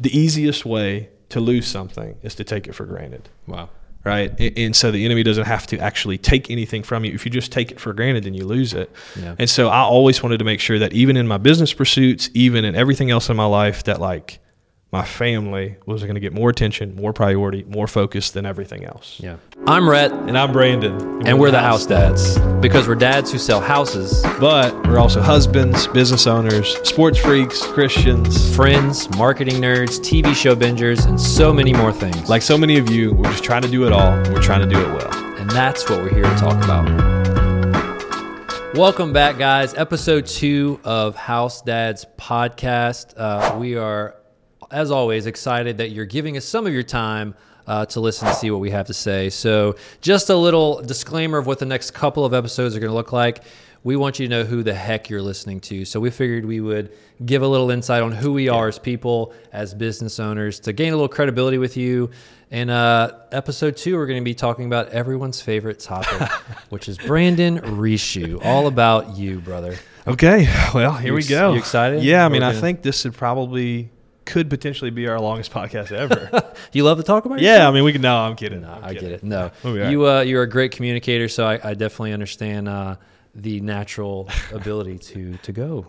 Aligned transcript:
the 0.00 0.16
easiest 0.16 0.64
way 0.64 1.08
to 1.30 1.40
lose 1.40 1.66
something 1.66 2.16
is 2.22 2.34
to 2.36 2.44
take 2.44 2.66
it 2.68 2.74
for 2.74 2.86
granted 2.86 3.28
Wow. 3.46 3.68
right? 4.04 4.30
And, 4.40 4.58
and 4.58 4.76
so 4.76 4.90
the 4.90 5.04
enemy 5.04 5.22
doesn't 5.22 5.44
have 5.46 5.66
to 5.68 5.78
actually 5.78 6.16
take 6.18 6.50
anything 6.50 6.82
from 6.82 7.04
you. 7.04 7.12
If 7.12 7.24
you 7.26 7.30
just 7.30 7.52
take 7.52 7.70
it 7.70 7.78
for 7.80 7.92
granted, 7.92 8.24
then 8.24 8.34
you 8.34 8.44
lose 8.46 8.72
it. 8.72 8.90
Yeah. 9.20 9.34
And 9.38 9.50
so 9.50 9.68
I 9.68 9.80
always 9.80 10.22
wanted 10.22 10.38
to 10.38 10.44
make 10.44 10.60
sure 10.60 10.78
that 10.78 10.92
even 10.92 11.16
in 11.16 11.26
my 11.28 11.36
business 11.38 11.72
pursuits, 11.74 12.30
even 12.32 12.64
in 12.64 12.74
everything 12.74 13.10
else 13.10 13.28
in 13.28 13.36
my 13.36 13.44
life, 13.46 13.84
that 13.84 14.00
like 14.00 14.38
my 14.90 15.04
family 15.04 15.76
was 15.84 16.02
going 16.02 16.14
to 16.14 16.20
get 16.20 16.32
more 16.32 16.48
attention, 16.48 16.96
more 16.96 17.12
priority, 17.12 17.62
more 17.64 17.86
focus 17.86 18.30
than 18.30 18.46
everything 18.46 18.86
else. 18.86 19.20
Yeah. 19.22 19.36
I'm 19.66 19.86
Rhett, 19.86 20.10
And 20.12 20.38
I'm 20.38 20.50
Brandon, 20.50 21.26
and 21.26 21.38
we're 21.38 21.50
the 21.50 21.60
house 21.60 21.84
dads 21.84 22.38
because 22.62 22.88
we're 22.88 22.94
dads 22.94 23.30
who 23.30 23.36
sell 23.36 23.60
houses, 23.60 24.22
But 24.40 24.74
we're 24.86 24.98
also 24.98 25.20
husbands, 25.20 25.86
business 25.88 26.26
owners, 26.26 26.74
sports 26.88 27.18
freaks, 27.18 27.66
Christians. 27.66 28.54
friends, 28.56 29.10
marketing 29.10 29.56
nerds, 29.56 30.00
TV 30.00 30.34
show 30.34 30.56
bingers, 30.56 31.06
and 31.06 31.20
so 31.20 31.52
many 31.52 31.74
more 31.74 31.92
things. 31.92 32.30
Like 32.30 32.40
so 32.40 32.56
many 32.56 32.78
of 32.78 32.88
you, 32.88 33.12
we're 33.12 33.24
just 33.30 33.44
trying 33.44 33.62
to 33.62 33.68
do 33.70 33.86
it 33.86 33.92
all. 33.92 34.12
and 34.12 34.32
We're 34.32 34.40
trying 34.40 34.66
to 34.66 34.74
do 34.74 34.80
it 34.80 34.86
well. 34.86 35.14
And 35.36 35.50
that's 35.50 35.90
what 35.90 36.00
we're 36.02 36.14
here 36.14 36.24
to 36.24 36.34
talk 36.36 36.64
about. 36.64 36.86
Welcome 38.74 39.12
back, 39.12 39.36
guys. 39.36 39.74
Episode 39.74 40.24
two 40.24 40.80
of 40.82 41.14
House 41.14 41.60
Dads 41.60 42.06
podcast. 42.16 43.12
Uh, 43.18 43.58
we 43.58 43.76
are, 43.76 44.14
as 44.70 44.90
always, 44.90 45.26
excited 45.26 45.78
that 45.78 45.90
you're 45.90 46.04
giving 46.06 46.36
us 46.36 46.44
some 46.44 46.66
of 46.66 46.72
your 46.72 46.82
time 46.82 47.34
uh, 47.66 47.84
to 47.86 48.00
listen 48.00 48.28
to 48.28 48.34
see 48.34 48.50
what 48.50 48.60
we 48.60 48.70
have 48.70 48.86
to 48.86 48.94
say. 48.94 49.28
So, 49.30 49.76
just 50.00 50.30
a 50.30 50.36
little 50.36 50.80
disclaimer 50.82 51.38
of 51.38 51.46
what 51.46 51.58
the 51.58 51.66
next 51.66 51.90
couple 51.92 52.24
of 52.24 52.32
episodes 52.34 52.74
are 52.76 52.80
going 52.80 52.90
to 52.90 52.94
look 52.96 53.12
like. 53.12 53.42
We 53.84 53.94
want 53.96 54.18
you 54.18 54.26
to 54.26 54.30
know 54.30 54.44
who 54.44 54.62
the 54.62 54.74
heck 54.74 55.08
you're 55.08 55.22
listening 55.22 55.60
to. 55.60 55.84
So, 55.84 56.00
we 56.00 56.10
figured 56.10 56.44
we 56.46 56.60
would 56.60 56.92
give 57.26 57.42
a 57.42 57.46
little 57.46 57.70
insight 57.70 58.02
on 58.02 58.12
who 58.12 58.32
we 58.32 58.48
are 58.48 58.68
as 58.68 58.78
people, 58.78 59.34
as 59.52 59.74
business 59.74 60.18
owners, 60.18 60.60
to 60.60 60.72
gain 60.72 60.92
a 60.92 60.96
little 60.96 61.08
credibility 61.08 61.58
with 61.58 61.76
you. 61.76 62.10
In 62.50 62.70
uh, 62.70 63.18
episode 63.32 63.76
two, 63.76 63.96
we're 63.96 64.06
going 64.06 64.18
to 64.20 64.24
be 64.24 64.34
talking 64.34 64.64
about 64.64 64.88
everyone's 64.88 65.42
favorite 65.42 65.78
topic, 65.78 66.26
which 66.70 66.88
is 66.88 66.96
Brandon 66.96 67.58
Richoux. 67.58 68.42
All 68.42 68.66
about 68.66 69.16
you, 69.18 69.40
brother. 69.40 69.76
Okay, 70.06 70.48
well, 70.72 70.94
here 70.94 71.08
You 71.08 71.12
we 71.12 71.18
ex- 71.18 71.28
go. 71.28 71.52
you 71.52 71.58
excited? 71.58 72.02
Yeah, 72.02 72.24
I 72.24 72.30
mean, 72.30 72.42
I 72.42 72.52
gonna- 72.52 72.60
think 72.62 72.80
this 72.80 73.02
should 73.02 73.12
probably 73.12 73.90
could 74.28 74.48
potentially 74.50 74.90
be 74.90 75.08
our 75.08 75.18
longest 75.20 75.50
podcast 75.52 75.90
ever. 75.92 76.30
You 76.72 76.84
love 76.84 76.98
to 76.98 77.02
talk 77.02 77.24
about 77.24 77.38
it? 77.38 77.44
yeah, 77.44 77.66
I 77.66 77.70
mean, 77.72 77.82
we 77.82 77.92
can. 77.92 78.02
No, 78.02 78.14
I'm 78.18 78.36
kidding. 78.36 78.60
No, 78.60 78.70
I'm 78.70 78.84
I 78.84 78.92
kidding. 78.92 79.08
get 79.08 79.22
it. 79.22 79.22
No, 79.24 79.50
We'll 79.64 79.74
be 79.74 79.82
all 79.82 79.90
you 79.90 80.06
uh, 80.06 80.20
you're 80.20 80.42
a 80.42 80.48
great 80.48 80.70
communicator, 80.72 81.28
so 81.28 81.46
I, 81.46 81.54
I 81.70 81.74
definitely 81.74 82.12
understand 82.12 82.68
uh, 82.68 82.96
the 83.34 83.60
natural 83.60 84.28
ability 84.52 84.98
to 85.10 85.36
to 85.38 85.52
go 85.52 85.86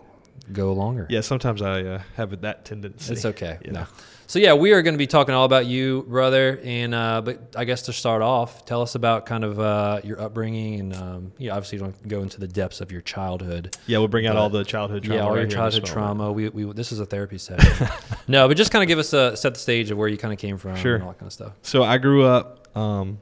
go 0.52 0.72
longer. 0.72 1.06
Yeah, 1.10 1.20
sometimes 1.20 1.60
I 1.62 1.82
uh, 1.82 2.02
have 2.16 2.40
that 2.40 2.64
tendency. 2.64 3.12
It's 3.12 3.24
okay. 3.26 3.58
You 3.64 3.72
No. 3.72 3.86
So 4.30 4.38
yeah, 4.38 4.54
we 4.54 4.70
are 4.74 4.80
going 4.80 4.94
to 4.94 4.98
be 4.98 5.08
talking 5.08 5.34
all 5.34 5.44
about 5.44 5.66
you, 5.66 6.04
brother. 6.06 6.60
And 6.62 6.94
uh, 6.94 7.20
but 7.20 7.52
I 7.56 7.64
guess 7.64 7.82
to 7.82 7.92
start 7.92 8.22
off, 8.22 8.64
tell 8.64 8.80
us 8.80 8.94
about 8.94 9.26
kind 9.26 9.42
of 9.42 9.58
uh, 9.58 10.02
your 10.04 10.20
upbringing, 10.20 10.78
and 10.78 10.94
um, 10.94 11.32
you 11.36 11.48
know, 11.48 11.56
obviously 11.56 11.78
you 11.78 11.82
don't 11.82 12.06
go 12.06 12.22
into 12.22 12.38
the 12.38 12.46
depths 12.46 12.80
of 12.80 12.92
your 12.92 13.00
childhood. 13.00 13.76
Yeah, 13.88 13.98
we'll 13.98 14.06
bring 14.06 14.28
out 14.28 14.36
all 14.36 14.48
the 14.48 14.62
childhood 14.62 15.02
trauma. 15.02 15.18
yeah, 15.18 15.24
all 15.24 15.30
right 15.34 15.40
your 15.40 15.48
here 15.48 15.58
in 15.58 15.64
this 15.64 15.74
childhood 15.74 15.92
trauma. 15.92 16.30
We, 16.30 16.48
we 16.48 16.72
this 16.74 16.92
is 16.92 17.00
a 17.00 17.06
therapy 17.06 17.38
session. 17.38 17.88
no, 18.28 18.46
but 18.46 18.56
just 18.56 18.70
kind 18.70 18.84
of 18.84 18.86
give 18.86 19.00
us 19.00 19.12
a 19.12 19.36
set 19.36 19.54
the 19.54 19.58
stage 19.58 19.90
of 19.90 19.98
where 19.98 20.06
you 20.06 20.16
kind 20.16 20.32
of 20.32 20.38
came 20.38 20.58
from, 20.58 20.76
Sure. 20.76 20.94
and 20.94 21.02
all 21.02 21.10
that 21.10 21.18
kind 21.18 21.26
of 21.26 21.32
stuff. 21.32 21.54
So 21.62 21.82
I 21.82 21.98
grew 21.98 22.22
up, 22.24 22.68
um, 22.76 23.18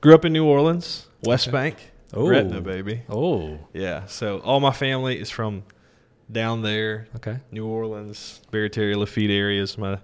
grew 0.00 0.14
up 0.14 0.24
in 0.24 0.32
New 0.32 0.46
Orleans, 0.46 1.08
West 1.24 1.52
Bank, 1.52 1.76
Oh. 2.14 2.26
Gretna, 2.26 2.62
baby. 2.62 3.02
Oh, 3.10 3.58
Yeah. 3.74 4.06
So 4.06 4.38
all 4.38 4.60
my 4.60 4.72
family 4.72 5.20
is 5.20 5.28
from 5.28 5.64
down 6.30 6.62
there, 6.62 7.08
okay. 7.16 7.40
New 7.50 7.66
Orleans, 7.66 8.40
Barataria, 8.50 8.96
Lafitte 8.96 9.30
areas. 9.30 9.76
My 9.76 9.98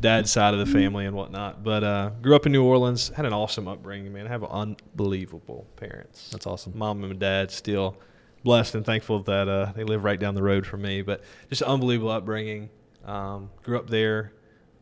dad's 0.00 0.30
side 0.30 0.54
of 0.54 0.60
the 0.60 0.66
family 0.66 1.06
and 1.06 1.16
whatnot. 1.16 1.62
But 1.62 1.84
uh, 1.84 2.10
grew 2.22 2.34
up 2.36 2.46
in 2.46 2.52
New 2.52 2.64
Orleans. 2.64 3.08
Had 3.10 3.26
an 3.26 3.32
awesome 3.32 3.68
upbringing, 3.68 4.12
man. 4.12 4.26
I 4.26 4.30
have 4.30 4.44
unbelievable 4.44 5.66
parents. 5.76 6.30
That's 6.30 6.46
awesome. 6.46 6.72
Mom 6.76 7.02
and 7.04 7.18
dad 7.18 7.50
still 7.50 7.96
blessed 8.42 8.74
and 8.74 8.84
thankful 8.84 9.22
that 9.22 9.48
uh, 9.48 9.72
they 9.74 9.84
live 9.84 10.04
right 10.04 10.18
down 10.20 10.34
the 10.34 10.42
road 10.42 10.66
from 10.66 10.82
me. 10.82 11.02
But 11.02 11.22
just 11.48 11.62
unbelievable 11.62 12.10
upbringing. 12.10 12.70
Um, 13.04 13.50
grew 13.62 13.78
up 13.78 13.88
there 13.90 14.32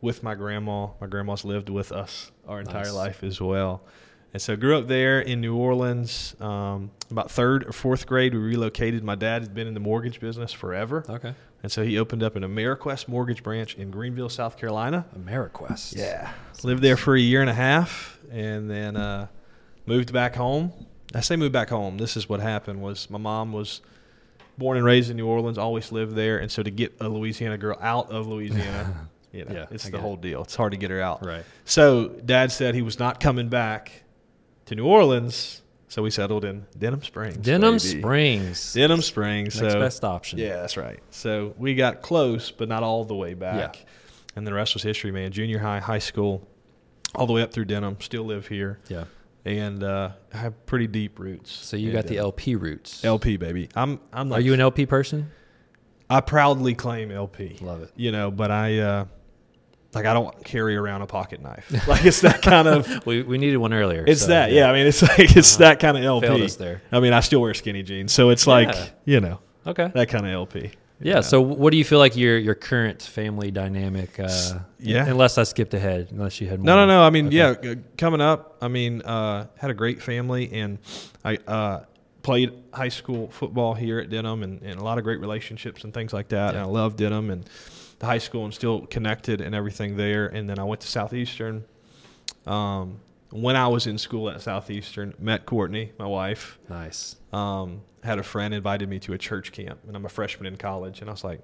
with 0.01 0.23
my 0.23 0.35
grandma. 0.35 0.87
My 0.99 1.07
grandma's 1.07 1.45
lived 1.45 1.69
with 1.69 1.91
us 1.91 2.31
our 2.47 2.59
entire 2.59 2.83
Nice. 2.85 2.93
life 2.93 3.23
as 3.23 3.39
well. 3.41 3.83
And 4.33 4.41
so 4.41 4.55
grew 4.55 4.77
up 4.77 4.87
there 4.87 5.19
in 5.21 5.41
New 5.41 5.55
Orleans. 5.55 6.35
Um, 6.39 6.89
about 7.11 7.29
third 7.29 7.65
or 7.67 7.71
fourth 7.71 8.07
grade, 8.07 8.33
we 8.33 8.39
relocated. 8.39 9.03
My 9.03 9.15
dad 9.15 9.43
had 9.43 9.53
been 9.53 9.67
in 9.67 9.73
the 9.75 9.79
mortgage 9.79 10.19
business 10.19 10.51
forever. 10.51 11.05
Okay. 11.07 11.35
And 11.63 11.71
so 11.71 11.83
he 11.83 11.97
opened 11.97 12.21
up 12.23 12.35
an 12.35 12.43
AmeriQuest 12.43 13.07
mortgage 13.07 13.41
branch 13.41 13.75
in 13.75 13.89
Greenville, 13.89 14.29
South 14.29 14.57
Carolina. 14.57 15.05
AmeriQuest. 15.17 15.95
Yeah. 15.95 16.31
Lived 16.61 16.83
there 16.83 16.97
for 16.97 17.15
a 17.15 17.19
year 17.19 17.39
and 17.41 17.49
a 17.49 17.53
half 17.53 18.19
and 18.31 18.69
then 18.69 18.97
uh, 18.97 19.27
moved 19.85 20.11
back 20.11 20.35
home. 20.35 20.73
I 21.15 21.21
say 21.21 21.35
moved 21.37 21.53
back 21.53 21.69
home. 21.69 21.97
This 21.97 22.17
is 22.17 22.27
what 22.27 22.41
happened 22.41 22.81
was 22.81 23.09
my 23.09 23.17
mom 23.17 23.53
was 23.53 23.81
born 24.57 24.75
and 24.77 24.85
raised 24.85 25.09
in 25.09 25.15
New 25.17 25.25
Orleans, 25.27 25.57
always 25.57 25.91
lived 25.91 26.15
there. 26.15 26.37
And 26.39 26.51
so 26.51 26.63
to 26.63 26.69
get 26.69 26.93
a 26.99 27.07
Louisiana 27.07 27.57
girl 27.57 27.77
out 27.81 28.11
of 28.11 28.27
Louisiana, 28.27 29.07
you 29.31 29.45
know, 29.45 29.53
Yeah, 29.53 29.65
it's 29.71 29.85
I 29.85 29.89
the 29.89 29.97
get 29.97 30.01
whole 30.01 30.17
deal. 30.17 30.43
It's 30.43 30.55
hard 30.55 30.73
to 30.73 30.77
get 30.77 30.91
her 30.91 31.01
out. 31.01 31.25
Right. 31.25 31.45
So 31.65 32.09
dad 32.09 32.51
said 32.51 32.75
he 32.75 32.81
was 32.81 32.99
not 32.99 33.19
coming 33.19 33.47
back 33.47 34.03
to 34.65 34.75
New 34.75 34.85
Orleans. 34.85 35.61
So 35.93 36.01
we 36.01 36.09
settled 36.09 36.43
in 36.43 36.65
Denham 36.75 37.03
Springs. 37.03 37.37
Denham 37.37 37.75
baby. 37.75 37.99
Springs. 37.99 38.73
Denham 38.73 39.03
Springs. 39.03 39.61
Next 39.61 39.73
so 39.73 39.79
best 39.79 40.03
option. 40.03 40.39
yeah, 40.39 40.55
that's 40.55 40.75
right. 40.75 40.99
So 41.11 41.53
we 41.55 41.75
got 41.75 42.01
close, 42.01 42.49
but 42.49 42.67
not 42.67 42.81
all 42.81 43.05
the 43.05 43.13
way 43.13 43.35
back. 43.35 43.75
Yeah. 43.77 43.85
And 44.35 44.47
the 44.47 44.55
rest 44.55 44.73
was 44.73 44.81
history, 44.81 45.11
man. 45.11 45.31
Junior 45.31 45.59
high, 45.59 45.77
high 45.79 45.99
school, 45.99 46.47
all 47.13 47.27
the 47.27 47.33
way 47.33 47.43
up 47.43 47.53
through 47.53 47.65
Denham. 47.65 47.97
Still 48.01 48.23
live 48.23 48.47
here, 48.47 48.79
Yeah. 48.87 49.03
and 49.45 49.83
uh, 49.83 50.13
have 50.31 50.65
pretty 50.65 50.87
deep 50.87 51.19
roots. 51.19 51.51
So 51.51 51.77
you 51.77 51.91
got 51.91 52.07
the 52.07 52.17
LP 52.17 52.55
roots. 52.55 53.05
LP 53.05 53.37
baby. 53.37 53.69
I'm. 53.75 53.99
I'm. 54.11 54.29
Like, 54.29 54.39
Are 54.39 54.41
you 54.41 54.55
an 54.55 54.61
LP 54.61 54.87
person? 54.87 55.29
I 56.09 56.21
proudly 56.21 56.73
claim 56.73 57.11
LP. 57.11 57.59
Love 57.61 57.83
it. 57.83 57.91
You 57.95 58.11
know, 58.11 58.31
but 58.31 58.49
I. 58.49 58.79
Uh, 58.79 59.05
like 59.95 60.05
I 60.05 60.13
don't 60.13 60.43
carry 60.43 60.75
around 60.75 61.01
a 61.01 61.07
pocket 61.07 61.41
knife. 61.41 61.71
Like 61.87 62.05
it's 62.05 62.21
that 62.21 62.41
kind 62.41 62.67
of. 62.67 62.87
We, 63.05 63.21
we 63.23 63.37
needed 63.37 63.57
one 63.57 63.73
earlier. 63.73 64.03
It's 64.07 64.21
so, 64.21 64.27
that. 64.27 64.51
Yeah. 64.51 64.69
I 64.69 64.73
mean, 64.73 64.87
it's 64.87 65.01
like 65.09 65.35
it's 65.35 65.55
Uh-huh. 65.55 65.65
that 65.69 65.79
kind 65.79 65.97
of 65.97 66.03
LP. 66.03 66.27
Failed 66.27 66.41
us 66.41 66.55
there. 66.55 66.81
I 66.91 66.99
mean, 66.99 67.13
I 67.13 67.19
still 67.21 67.41
wear 67.41 67.53
skinny 67.53 67.83
jeans, 67.83 68.11
so 68.13 68.29
it's 68.29 68.47
like 68.47 68.69
Yeah. 68.69 68.87
you 69.05 69.19
know 69.19 69.39
Okay. 69.67 69.91
that 69.93 70.09
kind 70.09 70.25
of 70.25 70.31
LP. 70.31 70.71
Yeah. 71.01 71.19
So 71.21 71.41
what 71.41 71.71
do 71.71 71.77
you 71.77 71.83
feel 71.83 71.99
like 71.99 72.15
your 72.15 72.37
your 72.37 72.55
current 72.55 73.01
family 73.01 73.51
dynamic? 73.51 74.19
Uh, 74.19 74.59
yeah. 74.79 75.05
Unless 75.05 75.37
I 75.37 75.43
skipped 75.43 75.73
ahead, 75.73 76.07
unless 76.11 76.39
you 76.39 76.47
had 76.47 76.63
No, 76.63 76.75
more. 76.77 76.85
no, 76.85 76.93
no. 76.99 77.03
I 77.03 77.09
mean, 77.09 77.27
Okay. 77.27 77.35
yeah, 77.69 77.75
coming 77.97 78.21
up, 78.21 78.57
I 78.61 78.67
mean, 78.69 79.01
uh, 79.01 79.47
had 79.57 79.69
a 79.69 79.73
great 79.73 80.01
family, 80.01 80.51
and 80.53 80.77
I 81.25 81.37
uh, 81.47 81.83
played 82.21 82.53
high 82.73 82.87
school 82.89 83.29
football 83.31 83.73
here 83.73 83.99
at 83.99 84.09
Denham, 84.09 84.43
and, 84.43 84.61
and 84.61 84.79
a 84.79 84.83
lot 84.83 84.97
of 84.97 85.03
great 85.03 85.19
relationships 85.19 85.83
and 85.83 85.93
things 85.93 86.13
like 86.13 86.29
that. 86.29 86.53
Yeah. 86.53 86.59
And 86.61 86.69
I 86.69 86.71
love 86.71 86.95
Denham 86.95 87.29
and 87.31 87.43
the 88.03 88.07
high 88.07 88.17
school, 88.17 88.43
and 88.43 88.53
still 88.53 88.85
connected 88.87 89.39
and 89.41 89.55
everything 89.55 89.95
there. 89.97 90.27
And 90.27 90.49
then 90.49 90.59
I 90.59 90.63
went 90.65 90.81
to 90.81 90.87
Southeastern. 90.87 91.63
Um, 92.45 92.99
when 93.31 93.55
I 93.55 93.67
was 93.67 93.87
in 93.87 93.97
school 93.97 94.29
at 94.29 94.41
Southeastern, 94.41 95.13
met 95.19 95.45
Courtney, 95.45 95.91
my 95.97 96.05
wife. 96.05 96.59
Nice. 96.69 97.15
Um, 97.31 97.81
had 98.03 98.19
a 98.19 98.23
friend 98.23 98.53
invited 98.53 98.89
me 98.89 98.99
to 98.99 99.13
a 99.13 99.17
church 99.17 99.51
camp, 99.53 99.79
and 99.87 99.95
I'm 99.95 100.05
a 100.05 100.09
freshman 100.09 100.45
in 100.47 100.57
college, 100.57 100.99
and 101.01 101.09
I 101.09 101.13
was 101.13 101.23
like, 101.23 101.39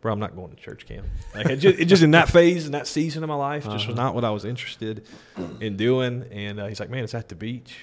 "Bro, 0.00 0.14
I'm 0.14 0.18
not 0.18 0.34
going 0.34 0.50
to 0.50 0.56
church 0.56 0.86
camp." 0.86 1.06
Like, 1.34 1.46
it 1.46 1.56
just, 1.56 1.78
it 1.78 1.84
just 1.84 2.02
in 2.02 2.12
that 2.12 2.28
phase, 2.30 2.64
in 2.66 2.72
that 2.72 2.86
season 2.86 3.22
of 3.22 3.28
my 3.28 3.34
life, 3.36 3.64
just 3.64 3.86
was 3.86 3.96
Uh-huh. 3.98 4.02
not 4.06 4.14
what 4.14 4.24
I 4.24 4.30
was 4.30 4.44
interested 4.46 5.04
in 5.60 5.76
doing. 5.76 6.24
And 6.32 6.58
uh, 6.58 6.66
he's 6.66 6.80
like, 6.80 6.90
"Man, 6.90 7.04
it's 7.04 7.14
at 7.14 7.28
the 7.28 7.34
beach. 7.36 7.76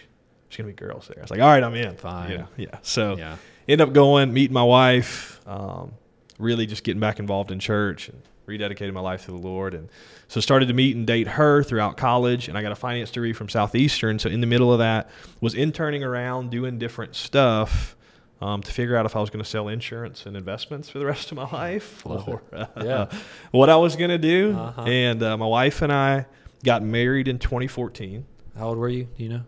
There's 0.50 0.58
gonna 0.58 0.68
be 0.68 0.74
girls 0.74 1.08
there." 1.08 1.20
I 1.20 1.22
was 1.22 1.30
like, 1.32 1.40
"All 1.40 1.48
right, 1.48 1.64
I'm 1.64 1.76
in." 1.76 1.96
Fine. 1.96 2.32
Yeah, 2.32 2.46
yeah. 2.58 2.78
So 2.82 3.16
Yeah. 3.18 3.38
end 3.68 3.80
up 3.82 3.94
going, 3.94 4.34
meeting 4.34 4.54
my 4.56 4.64
wife, 4.64 5.40
um, 5.48 5.94
really 6.40 6.66
just 6.66 6.84
getting 6.84 7.00
back 7.00 7.20
involved 7.20 7.52
in 7.52 7.60
church 7.60 8.10
and 8.10 8.22
rededicating 8.48 8.94
my 8.94 9.00
life 9.02 9.26
to 9.26 9.32
the 9.32 9.38
Lord. 9.38 9.76
And 9.76 9.90
so 10.28 10.42
started 10.42 10.68
to 10.70 10.74
meet 10.74 10.96
and 10.96 11.06
date 11.06 11.28
her 11.28 11.62
throughout 11.62 11.98
college. 11.98 12.48
And 12.48 12.58
I 12.58 12.64
got 12.64 12.72
a 12.72 12.76
finance 12.76 13.12
degree 13.12 13.34
from 13.34 13.48
Southeastern. 13.50 14.18
So 14.18 14.30
in 14.30 14.42
the 14.42 14.48
middle 14.48 14.74
of 14.74 14.80
that, 14.80 15.10
was 15.42 15.54
interning 15.54 16.04
around 16.04 16.50
doing 16.50 16.80
different 16.80 17.16
stuff. 17.16 17.96
Um, 18.42 18.64
to 18.64 18.72
figure 18.72 18.96
out 18.96 19.06
if 19.06 19.18
I 19.18 19.20
was 19.20 19.30
going 19.30 19.44
to 19.44 19.50
sell 19.50 19.68
insurance 19.68 20.26
and 20.26 20.38
investments 20.38 20.88
for 20.90 20.98
the 20.98 21.06
rest 21.06 21.30
of 21.30 21.36
my 21.36 21.50
life, 21.52 22.06
Love 22.06 22.26
or 22.30 22.42
uh, 22.54 22.68
Yeah. 22.82 23.12
what 23.52 23.70
I 23.70 23.76
was 23.76 23.98
going 23.98 24.12
to 24.12 24.18
do. 24.18 24.56
Uh-huh. 24.58 24.84
And 24.84 25.22
uh, 25.22 25.36
my 25.36 25.46
wife 25.46 25.82
and 25.82 25.92
I 25.92 26.26
got 26.64 26.82
married 26.82 27.28
in 27.28 27.38
2014. 27.38 28.26
How 28.58 28.70
old 28.70 28.78
were 28.78 28.88
you? 28.88 29.10
Do 29.18 29.24
you 29.24 29.30
know? 29.30 29.42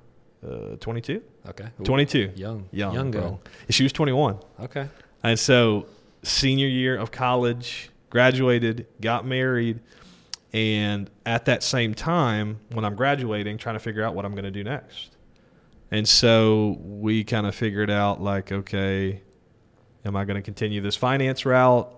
Uh, 0.45 0.75
22, 0.81 1.21
Okay. 1.47 1.67
Ooh, 1.79 1.83
22, 1.85 2.31
Young. 2.35 2.67
young, 2.73 2.93
Young 2.93 3.11
girl. 3.11 3.39
She 3.69 3.83
was 3.83 3.93
21. 3.93 4.37
Okay. 4.59 4.89
And 5.23 5.39
so, 5.39 5.85
senior 6.23 6.67
year 6.67 6.97
of 6.97 7.11
college, 7.11 7.89
graduated, 8.09 8.87
got 8.99 9.25
married, 9.25 9.79
and 10.53 11.09
at 11.25 11.45
that 11.45 11.63
same 11.63 11.93
time, 11.93 12.59
when 12.71 12.83
I'm 12.83 12.95
graduating, 12.95 13.57
trying 13.57 13.75
to 13.75 13.79
figure 13.79 14.03
out 14.03 14.15
what 14.15 14.25
I'm 14.25 14.33
going 14.33 14.43
to 14.43 14.51
do 14.51 14.63
next. 14.63 15.15
And 15.91 16.07
so, 16.07 16.77
we 16.81 17.23
kind 17.23 17.45
of 17.45 17.55
figured 17.55 17.89
out 17.89 18.21
like, 18.21 18.51
okay, 18.51 19.21
am 20.05 20.15
I 20.15 20.25
going 20.25 20.35
to 20.35 20.41
continue 20.41 20.81
this 20.81 20.95
finance 20.95 21.45
route? 21.45 21.93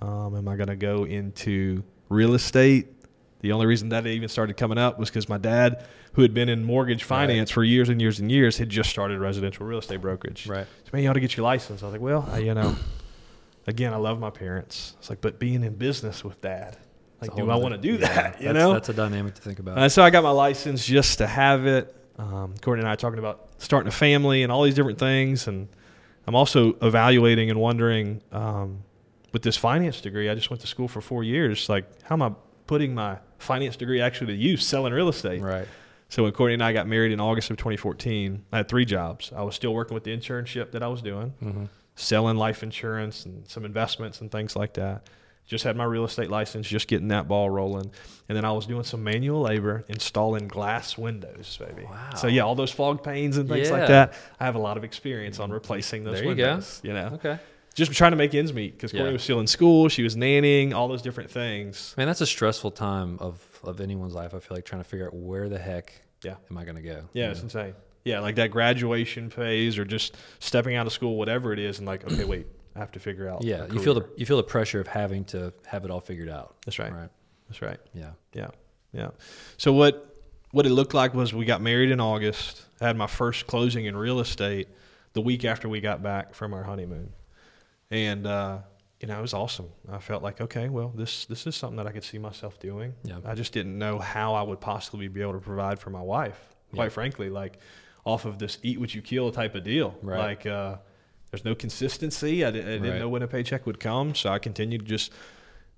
Um, 0.00 0.36
am 0.36 0.48
I 0.48 0.56
going 0.56 0.68
to 0.68 0.76
go 0.76 1.04
into 1.04 1.82
real 2.08 2.34
estate. 2.34 2.88
The 3.40 3.52
only 3.52 3.66
reason 3.66 3.90
that 3.90 4.06
even 4.06 4.28
started 4.28 4.56
coming 4.56 4.78
up 4.78 4.98
was 4.98 5.08
because 5.10 5.28
my 5.28 5.38
dad, 5.38 5.84
who 6.14 6.22
had 6.22 6.34
been 6.34 6.48
in 6.48 6.64
mortgage 6.64 7.04
finance 7.04 7.50
for 7.50 7.62
years 7.62 7.88
and 7.88 8.00
years 8.00 8.18
and 8.18 8.30
years, 8.30 8.58
had 8.58 8.68
just 8.68 8.90
started 8.90 9.20
residential 9.20 9.66
real 9.66 9.78
estate 9.78 10.00
brokerage. 10.00 10.46
Right. 10.46 10.66
So, 10.84 10.90
man, 10.92 11.02
you 11.02 11.10
ought 11.10 11.14
to 11.14 11.20
get 11.20 11.36
your 11.36 11.44
license. 11.44 11.82
I 11.82 11.86
was 11.86 11.92
like, 11.92 12.00
well, 12.00 12.28
I, 12.32 12.38
you 12.38 12.54
know, 12.54 12.74
again, 13.66 13.92
I 13.92 13.96
love 13.96 14.18
my 14.18 14.30
parents. 14.30 14.94
It's 14.98 15.10
like, 15.10 15.20
but 15.20 15.38
being 15.38 15.64
in 15.64 15.74
business 15.74 16.24
with 16.24 16.40
dad, 16.40 16.76
like, 17.20 17.34
do 17.34 17.50
I 17.50 17.56
want 17.56 17.74
to 17.74 17.78
do 17.78 17.94
yeah, 17.94 18.08
that? 18.08 18.40
You 18.40 18.46
that's, 18.46 18.54
know, 18.54 18.72
that's 18.74 18.88
a 18.90 18.94
dynamic 18.94 19.34
to 19.34 19.42
think 19.42 19.58
about. 19.58 19.78
and 19.78 19.90
so 19.90 20.02
I 20.02 20.10
got 20.10 20.22
my 20.22 20.30
license 20.30 20.84
just 20.86 21.18
to 21.18 21.26
have 21.26 21.66
it. 21.66 21.94
Um, 22.18 22.54
Courtney 22.60 22.80
and 22.82 22.88
I 22.88 22.92
are 22.92 22.96
talking 22.96 23.18
about 23.18 23.48
starting 23.58 23.88
a 23.88 23.92
family 23.92 24.42
and 24.42 24.52
all 24.52 24.62
these 24.62 24.74
different 24.74 24.98
things. 24.98 25.48
And 25.48 25.68
I'm 26.26 26.34
also 26.34 26.74
evaluating 26.82 27.50
and 27.50 27.58
wondering 27.60 28.22
um, 28.32 28.82
with 29.32 29.42
this 29.42 29.56
finance 29.56 30.00
degree, 30.00 30.28
I 30.28 30.34
just 30.34 30.50
went 30.50 30.60
to 30.62 30.66
school 30.66 30.88
for 30.88 31.00
four 31.00 31.24
years. 31.24 31.68
Like, 31.68 32.02
how 32.02 32.14
am 32.14 32.22
I 32.22 32.32
putting 32.66 32.94
my 32.94 33.18
finance 33.38 33.76
degree 33.76 34.00
actually 34.00 34.28
to 34.28 34.32
use 34.34 34.66
selling 34.66 34.92
real 34.92 35.08
estate? 35.08 35.40
right. 35.42 35.66
So 36.08 36.22
when 36.22 36.32
Courtney 36.32 36.54
and 36.54 36.62
I 36.62 36.72
got 36.72 36.86
married 36.86 37.10
in 37.10 37.18
August 37.18 37.50
of 37.50 37.56
2014, 37.56 38.44
I 38.52 38.58
had 38.58 38.68
three 38.68 38.84
jobs. 38.84 39.32
I 39.34 39.42
was 39.42 39.56
still 39.56 39.74
working 39.74 39.94
with 39.94 40.04
the 40.04 40.16
internship 40.16 40.70
that 40.70 40.82
I 40.82 40.86
was 40.86 41.02
doing, 41.02 41.34
Mm-hmm. 41.42 41.64
Selling 41.96 42.36
life 42.36 42.62
insurance 42.62 43.24
and 43.26 43.48
some 43.48 43.64
investments 43.64 44.20
and 44.20 44.30
things 44.30 44.54
like 44.54 44.74
that. 44.74 45.08
Just 45.46 45.62
had 45.64 45.76
my 45.76 45.84
real 45.84 46.04
estate 46.04 46.28
license, 46.28 46.66
just 46.68 46.88
getting 46.88 47.08
that 47.08 47.28
ball 47.28 47.48
rolling. 47.48 47.90
And 48.28 48.36
then 48.36 48.44
I 48.44 48.50
was 48.52 48.66
doing 48.66 48.82
some 48.82 49.04
manual 49.04 49.42
labor 49.42 49.84
installing 49.88 50.48
glass 50.48 50.98
windows, 50.98 51.56
baby. 51.56 51.84
Wow. 51.88 52.14
So 52.16 52.26
yeah, 52.26 52.42
all 52.42 52.56
those 52.56 52.72
fog 52.72 53.02
panes 53.04 53.36
and 53.36 53.48
things 53.48 53.70
like 53.70 53.86
that. 53.86 54.14
I 54.40 54.44
have 54.44 54.56
a 54.56 54.60
lot 54.60 54.76
of 54.76 54.82
experience 54.84 55.38
on 55.38 55.50
replacing 55.52 56.02
those 56.02 56.16
There 56.16 56.24
you 56.30 56.34
go. 56.34 56.46
windows. 56.48 56.80
You 56.82 56.94
know, 56.94 57.06
Okay. 57.14 57.38
just 57.74 57.92
trying 57.92 58.10
to 58.10 58.16
make 58.16 58.34
ends 58.34 58.52
meet 58.52 58.72
because 58.72 58.90
Courtney 58.90 59.08
Yeah. 59.10 59.12
was 59.12 59.22
still 59.22 59.38
in 59.38 59.46
school, 59.46 59.88
she 59.88 60.02
was 60.02 60.16
nannying, 60.16 60.74
all 60.74 60.88
those 60.88 61.02
different 61.02 61.30
things. 61.30 61.94
Man, 61.96 62.08
that's 62.08 62.20
a 62.22 62.26
stressful 62.26 62.72
time 62.72 63.16
of, 63.20 63.40
of 63.62 63.80
anyone's 63.80 64.14
life. 64.14 64.34
I 64.34 64.40
feel 64.40 64.56
like 64.56 64.64
trying 64.64 64.82
to 64.82 64.88
figure 64.88 65.06
out 65.06 65.14
where 65.14 65.48
the 65.48 65.58
heck 65.60 65.92
Yeah. 66.24 66.34
am 66.50 66.58
I 66.58 66.64
going 66.64 66.76
to 66.76 66.82
go? 66.82 67.02
Yeah, 67.12 67.30
it's 67.30 67.38
know? 67.38 67.44
insane. 67.44 67.74
Yeah, 68.06 68.20
like 68.20 68.36
that 68.36 68.50
graduation 68.52 69.30
phase 69.30 69.78
or 69.78 69.84
just 69.84 70.16
stepping 70.38 70.76
out 70.76 70.86
of 70.86 70.92
school, 70.92 71.16
whatever 71.16 71.52
it 71.52 71.58
is, 71.58 71.78
and 71.78 71.86
like, 71.86 72.04
okay, 72.10 72.24
wait, 72.24 72.46
I 72.74 72.78
have 72.78 72.92
to 72.92 73.00
figure 73.00 73.28
out. 73.28 73.42
yeah. 73.42 73.66
You 73.70 73.80
feel 73.80 73.94
the 73.94 74.08
you 74.16 74.24
feel 74.24 74.36
the 74.36 74.42
pressure 74.44 74.80
of 74.80 74.86
having 74.86 75.24
to 75.26 75.52
have 75.66 75.84
it 75.84 75.90
all 75.90 76.00
figured 76.00 76.28
out. 76.28 76.54
That's 76.64 76.78
right. 76.78 76.92
Right. 76.92 77.10
That's 77.48 77.60
right. 77.62 77.80
Yeah. 77.94 78.12
Yeah, 78.32 78.48
yeah. 78.92 79.10
So 79.56 79.72
what 79.72 80.14
what 80.52 80.66
it 80.66 80.70
looked 80.70 80.94
like 80.94 81.14
was 81.14 81.34
we 81.34 81.44
got 81.44 81.60
married 81.60 81.90
in 81.90 82.00
August. 82.00 82.64
I 82.80 82.86
had 82.86 82.96
my 82.96 83.06
first 83.08 83.46
closing 83.48 83.86
in 83.86 83.96
real 83.96 84.20
estate 84.20 84.68
the 85.14 85.20
week 85.20 85.44
after 85.44 85.68
we 85.68 85.80
got 85.80 86.02
back 86.02 86.34
from 86.34 86.54
our 86.54 86.62
honeymoon, 86.62 87.12
and 87.90 88.26
uh, 88.26 88.58
you 89.00 89.08
know 89.08 89.18
it 89.18 89.22
was 89.22 89.34
awesome. 89.34 89.68
I 89.90 89.98
felt 89.98 90.22
like 90.22 90.40
okay, 90.40 90.68
well 90.68 90.92
this 90.94 91.26
this 91.26 91.46
is 91.46 91.56
something 91.56 91.76
that 91.78 91.86
I 91.86 91.92
could 91.92 92.04
see 92.04 92.18
myself 92.18 92.58
doing. 92.60 92.94
Yeah. 93.02 93.18
I 93.24 93.34
just 93.34 93.52
didn't 93.52 93.76
know 93.78 93.98
how 93.98 94.34
I 94.34 94.42
would 94.42 94.60
possibly 94.60 95.08
be 95.08 95.22
able 95.22 95.32
to 95.34 95.40
provide 95.40 95.78
for 95.80 95.90
my 95.90 96.02
wife. 96.02 96.38
Quite 96.74 96.84
Yeah. 96.84 96.88
frankly, 96.90 97.30
like 97.30 97.58
off 98.06 98.24
of 98.24 98.38
this 98.38 98.56
eat 98.62 98.80
what 98.80 98.94
you 98.94 99.02
kill 99.02 99.30
type 99.32 99.54
of 99.54 99.64
deal. 99.64 99.94
Right. 100.00 100.18
Like 100.18 100.46
uh, 100.46 100.76
there's 101.30 101.44
no 101.44 101.54
consistency. 101.54 102.44
I, 102.44 102.48
I 102.48 102.50
didn't 102.52 102.82
Right. 102.84 102.98
know 103.00 103.08
when 103.08 103.22
a 103.22 103.26
paycheck 103.28 103.66
would 103.66 103.80
come, 103.80 104.14
so 104.14 104.30
I 104.30 104.38
continued 104.38 104.82
to 104.82 104.86
just 104.86 105.12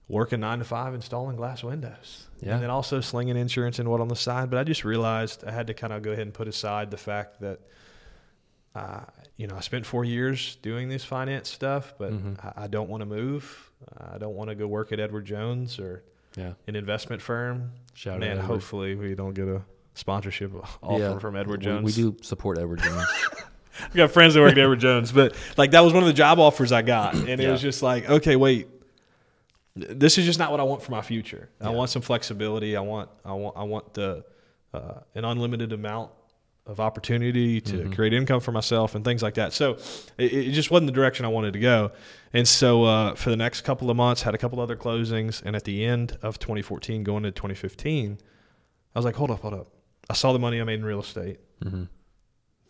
working 0.09 0.41
nine 0.41 0.59
to 0.59 0.65
five 0.65 0.95
installing 0.95 1.37
glass 1.37 1.65
windows. 1.65 2.27
Yeah. 2.41 2.55
And 2.55 2.63
then 2.63 2.71
also 2.71 3.01
slinging 3.01 3.37
insurance 3.37 3.79
and 3.79 3.89
what 3.91 4.01
on 4.01 4.09
the 4.09 4.17
side. 4.17 4.51
But 4.51 4.59
I 4.59 4.65
just 4.65 4.85
realized 4.85 5.43
I 5.45 5.51
had 5.51 5.67
to 5.67 5.75
kind 5.75 5.93
of 5.93 6.03
go 6.03 6.13
ahead 6.13 6.23
and 6.23 6.33
put 6.35 6.49
aside 6.49 6.91
the 6.91 6.97
fact 6.97 7.41
that, 7.41 7.61
uh, 8.75 9.01
you 9.37 9.47
know, 9.47 9.57
I 9.57 9.61
spent 9.61 9.87
four 9.87 10.05
years 10.05 10.57
doing 10.57 10.89
this 10.89 11.05
finance 11.05 11.49
stuff, 11.51 11.95
but 11.99 12.13
Mhm. 12.13 12.45
I, 12.45 12.65
I 12.65 12.67
don't 12.69 12.89
want 12.89 13.01
to 13.03 13.07
move. 13.07 13.71
I 14.13 14.19
don't 14.19 14.35
want 14.35 14.51
to 14.51 14.55
go 14.55 14.67
work 14.67 14.93
at 14.93 15.01
Edward 15.01 15.25
Jones 15.25 15.79
or 15.79 16.05
Yeah. 16.37 16.53
an 16.67 16.77
investment 16.77 17.23
firm. 17.23 17.73
Shout. 17.95 18.21
Man, 18.21 18.39
hopefully 18.39 18.95
we 18.95 19.15
don't 19.15 19.35
get 19.35 19.49
a 19.49 19.63
sponsorship 19.99 20.53
offer 20.83 20.99
Yeah. 21.03 21.19
from 21.19 21.37
Edward 21.37 21.61
Jones. 21.61 21.85
We, 21.85 21.93
do 22.03 22.17
support 22.23 22.59
Edward 22.59 22.83
Jones. 22.83 23.05
We 23.95 23.99
got 23.99 24.11
friends 24.11 24.35
that 24.35 24.41
work 24.41 24.51
at 24.51 24.59
Edward 24.59 24.81
Jones, 24.81 25.13
but 25.13 25.37
like 25.57 25.71
that 25.71 25.83
was 25.83 25.93
one 25.93 26.03
of 26.03 26.09
the 26.09 26.13
job 26.13 26.41
offers 26.41 26.73
I 26.73 26.83
got, 26.83 27.15
and 27.15 27.41
it 27.41 27.49
was 27.49 27.63
just 27.63 27.81
like, 27.81 28.11
okay, 28.11 28.35
wait, 28.35 28.67
this 29.77 30.19
is 30.19 30.25
just 30.27 30.39
not 30.41 30.51
what 30.51 30.59
I 30.59 30.65
want 30.65 30.83
for 30.83 30.91
my 30.91 31.01
future. 31.01 31.49
I 31.61 31.71
want 31.71 31.89
some 31.89 32.03
flexibility. 32.03 32.77
I 32.77 32.81
want, 32.81 33.09
I 33.25 33.35
want, 33.35 33.57
I 33.57 33.63
want 33.63 33.95
the 33.95 34.25
uh, 34.75 34.95
an 35.15 35.25
unlimited 35.25 35.73
amount 35.73 36.11
of 36.67 36.81
opportunity 36.81 37.61
to 37.61 37.77
Mhm. 37.85 37.95
create 37.95 38.13
income 38.13 38.41
for 38.41 38.51
myself 38.51 38.97
and 38.97 39.05
things 39.05 39.23
like 39.23 39.35
that. 39.35 39.53
So 39.53 39.79
it, 40.19 40.33
it 40.33 40.53
just 40.53 40.73
wasn't 40.73 40.89
the 40.89 40.93
direction 40.93 41.25
I 41.25 41.29
wanted 41.29 41.53
to 41.53 41.61
go. 41.61 41.93
And 42.35 42.47
so 42.49 42.83
uh, 42.85 43.15
for 43.15 43.31
the 43.31 43.37
next 43.37 43.61
couple 43.61 43.91
of 43.91 43.97
months, 43.97 44.23
had 44.23 44.35
a 44.35 44.39
couple 44.39 44.59
other 44.61 44.77
closings, 44.77 45.41
and 45.45 45.55
at 45.55 45.63
the 45.63 45.85
end 45.85 46.19
of 46.21 46.41
2014, 46.41 47.05
going 47.05 47.25
into 47.25 47.31
2015, 47.31 48.19
I 48.95 48.99
was 48.99 49.05
like, 49.07 49.15
hold 49.15 49.31
up, 49.31 49.41
hold 49.41 49.55
up. 49.55 49.69
I 50.11 50.15
saw 50.15 50.33
the 50.33 50.39
money 50.39 50.61
I 50.61 50.65
made 50.65 50.79
in 50.81 50.85
real 50.85 51.01
estate 51.01 51.39
hmm 51.63 51.85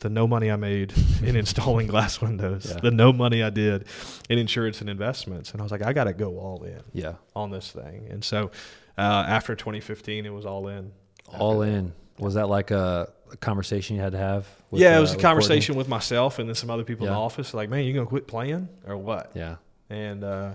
the 0.00 0.08
no 0.08 0.28
money 0.28 0.48
I 0.48 0.54
made 0.54 0.92
in 1.24 1.34
installing 1.34 1.88
glass 1.88 2.20
windows, 2.20 2.66
Yeah. 2.72 2.78
the 2.80 2.92
no 2.92 3.12
money 3.12 3.42
I 3.42 3.50
did 3.50 3.86
in 4.30 4.38
insurance 4.38 4.80
and 4.80 4.88
investments. 4.88 5.50
And 5.50 5.60
I 5.60 5.64
was 5.64 5.72
like, 5.72 5.82
I 5.82 5.92
got 5.92 6.04
to 6.04 6.12
go 6.12 6.38
all 6.38 6.62
in 6.62 6.80
Yeah. 6.92 7.14
on 7.34 7.50
this 7.50 7.72
thing. 7.72 8.06
And 8.08 8.22
so 8.22 8.52
uh, 8.96 9.00
after 9.26 9.56
2015, 9.56 10.24
it 10.24 10.32
was 10.32 10.46
all 10.46 10.68
in. 10.68 10.92
All 11.36 11.64
After 11.64 11.72
that. 11.72 11.78
in. 11.78 11.92
Was 12.20 12.34
that 12.34 12.48
like 12.48 12.70
a, 12.70 13.12
a 13.32 13.36
conversation 13.38 13.96
you 13.96 14.02
had 14.02 14.12
to 14.12 14.18
have? 14.18 14.46
with, 14.70 14.80
yeah, 14.82 14.94
it 14.94 14.98
uh, 14.98 15.00
was 15.00 15.10
a 15.10 15.16
with 15.16 15.22
conversation 15.22 15.74
with 15.74 15.88
myself 15.88 16.38
and 16.38 16.48
then 16.48 16.54
some 16.54 16.70
other 16.70 16.84
people 16.84 17.04
in 17.08 17.12
the 17.12 17.18
office. 17.18 17.52
Like, 17.52 17.68
man, 17.68 17.82
you 17.84 17.92
gonna 17.92 18.06
quit 18.06 18.28
playing 18.28 18.68
or 18.86 18.96
what? 18.96 19.32
Yeah. 19.34 19.56
And 19.90 20.22
uh, 20.22 20.52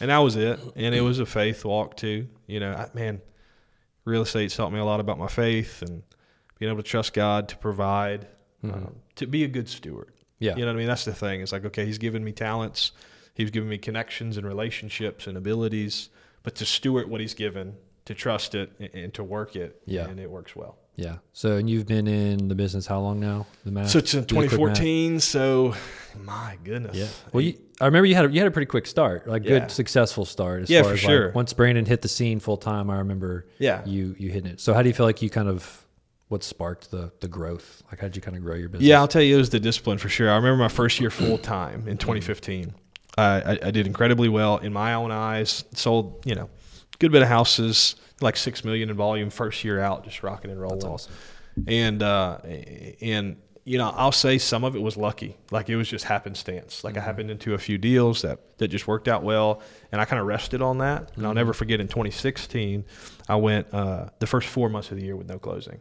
and 0.00 0.10
that 0.10 0.16
was 0.18 0.36
it. 0.36 0.58
And 0.76 0.94
it 0.94 1.02
was 1.02 1.18
a 1.18 1.26
faith 1.26 1.62
walk 1.62 1.96
too. 1.98 2.26
You 2.46 2.60
know, 2.60 2.72
I, 2.72 2.88
man, 2.94 3.20
real 4.06 4.22
estate 4.22 4.50
taught 4.50 4.72
me 4.72 4.78
a 4.78 4.84
lot 4.86 5.00
about 5.00 5.18
my 5.18 5.28
faith 5.28 5.82
and 5.82 6.02
being 6.58 6.70
able 6.72 6.82
to 6.82 6.88
trust 6.88 7.12
God 7.12 7.48
to 7.48 7.56
provide, 7.56 8.26
Mhm. 8.64 8.74
um, 8.74 8.94
to 9.16 9.26
be 9.26 9.44
a 9.44 9.48
good 9.48 9.68
steward. 9.68 10.12
Yeah. 10.40 10.54
You 10.56 10.60
know 10.62 10.66
what 10.68 10.74
I 10.74 10.78
mean? 10.78 10.86
That's 10.88 11.04
the 11.04 11.12
thing. 11.14 11.40
It's 11.40 11.52
like, 11.52 11.64
okay, 11.64 11.84
he's 11.86 11.98
given 11.98 12.24
me 12.24 12.32
talents, 12.32 12.92
he's 13.34 13.50
given 13.50 13.68
me 13.68 13.78
connections 13.78 14.36
and 14.36 14.46
relationships 14.46 15.26
and 15.26 15.36
abilities, 15.36 16.08
but 16.42 16.54
to 16.56 16.64
steward 16.66 17.08
what 17.10 17.20
he's 17.20 17.34
given, 17.34 17.74
to 18.04 18.14
trust 18.14 18.54
it 18.54 18.72
and, 18.80 18.90
and 18.94 19.14
to 19.14 19.22
work 19.24 19.54
it, 19.56 19.80
Yeah. 19.86 20.08
and 20.08 20.18
it 20.18 20.30
works 20.30 20.56
well. 20.56 20.78
Yeah. 20.96 21.18
So, 21.32 21.56
and 21.56 21.70
you've 21.70 21.86
been 21.86 22.08
in 22.08 22.48
the 22.48 22.56
business 22.56 22.84
how 22.86 22.98
long 23.00 23.20
now? 23.20 23.46
The 23.64 23.70
math. 23.70 23.90
So 23.90 23.98
it's 24.00 24.14
in 24.14 24.24
Do 24.24 24.34
the 24.34 24.40
quick 24.48 24.50
math. 24.50 24.58
2014. 24.78 25.20
So, 25.20 25.74
my 26.24 26.58
goodness. 26.64 26.96
Yeah. 26.96 27.06
Well, 27.32 27.42
you, 27.42 27.54
I 27.80 27.84
remember 27.86 28.06
you 28.06 28.16
had 28.16 28.24
a, 28.24 28.30
you 28.32 28.40
had 28.40 28.48
a 28.48 28.50
pretty 28.50 28.66
quick 28.66 28.86
start, 28.86 29.28
like 29.28 29.44
Yeah. 29.44 29.60
good 29.60 29.70
successful 29.70 30.24
start. 30.24 30.62
As 30.64 30.70
Yeah, 30.70 30.82
far 30.82 30.90
for 30.90 30.94
as 30.94 31.00
sure. 31.00 31.26
Like, 31.26 31.34
once 31.36 31.52
Brandon 31.52 31.84
hit 31.86 32.02
the 32.02 32.08
scene 32.08 32.40
full 32.40 32.56
time, 32.56 32.90
I 32.90 32.98
remember 32.98 33.46
Yeah. 33.60 33.84
you 33.86 34.16
you 34.18 34.30
hitting 34.30 34.50
it. 34.50 34.60
So, 34.60 34.74
how 34.74 34.82
do 34.82 34.88
you 34.88 34.94
feel 34.94 35.06
like 35.06 35.22
you 35.22 35.30
kind 35.30 35.48
of 35.48 35.84
what 36.28 36.42
sparked 36.44 36.90
the 36.90 37.10
the 37.20 37.28
growth? 37.28 37.82
Like, 37.90 38.00
how 38.00 38.08
did 38.08 38.16
you 38.16 38.22
kind 38.22 38.36
of 38.36 38.42
grow 38.42 38.54
your 38.54 38.68
business? 38.68 38.86
Yeah, 38.86 39.00
I'll 39.00 39.08
tell 39.08 39.22
you, 39.22 39.34
it 39.34 39.38
was 39.38 39.50
the 39.50 39.60
discipline 39.60 39.98
for 39.98 40.08
sure. 40.08 40.30
I 40.30 40.36
remember 40.36 40.62
my 40.62 40.68
first 40.68 41.00
year 41.00 41.10
full 41.10 41.38
time 41.38 41.88
in 41.88 41.98
2015. 41.98 42.74
I, 43.16 43.22
I, 43.22 43.58
I 43.64 43.70
did 43.70 43.86
incredibly 43.86 44.28
well 44.28 44.58
in 44.58 44.72
my 44.72 44.94
own 44.94 45.10
eyes. 45.10 45.64
Sold, 45.72 46.22
you 46.24 46.34
know, 46.34 46.48
good 46.98 47.10
bit 47.10 47.22
of 47.22 47.28
houses, 47.28 47.96
like 48.20 48.36
six 48.36 48.64
million 48.64 48.90
in 48.90 48.96
volume 48.96 49.30
first 49.30 49.64
year 49.64 49.80
out, 49.80 50.04
just 50.04 50.22
rocking 50.22 50.50
and 50.50 50.60
rolling. 50.60 50.80
That's 50.80 50.90
awesome. 50.90 51.12
And 51.66 52.02
uh, 52.02 52.38
and 53.00 53.36
you 53.64 53.76
know, 53.76 53.92
I'll 53.96 54.12
say 54.12 54.38
some 54.38 54.64
of 54.64 54.76
it 54.76 54.80
was 54.80 54.96
lucky. 54.96 55.36
Like 55.50 55.68
it 55.68 55.76
was 55.76 55.88
just 55.88 56.04
happenstance. 56.04 56.84
Like 56.84 56.96
I 56.96 57.00
happened 57.00 57.30
into 57.30 57.54
a 57.54 57.58
few 57.58 57.76
deals 57.78 58.22
that 58.22 58.58
that 58.58 58.68
just 58.68 58.86
worked 58.86 59.08
out 59.08 59.22
well, 59.22 59.62
and 59.92 60.00
I 60.00 60.04
kind 60.04 60.20
of 60.20 60.26
rested 60.26 60.62
on 60.62 60.78
that. 60.78 61.10
And 61.16 61.26
I'll 61.26 61.34
never 61.34 61.52
forget 61.52 61.80
in 61.80 61.88
2016, 61.88 62.84
I 63.28 63.36
went 63.36 63.72
uh, 63.72 64.10
the 64.20 64.26
first 64.26 64.48
four 64.48 64.68
months 64.68 64.90
of 64.90 64.98
the 64.98 65.04
year 65.04 65.16
with 65.16 65.28
no 65.28 65.38
closing 65.38 65.80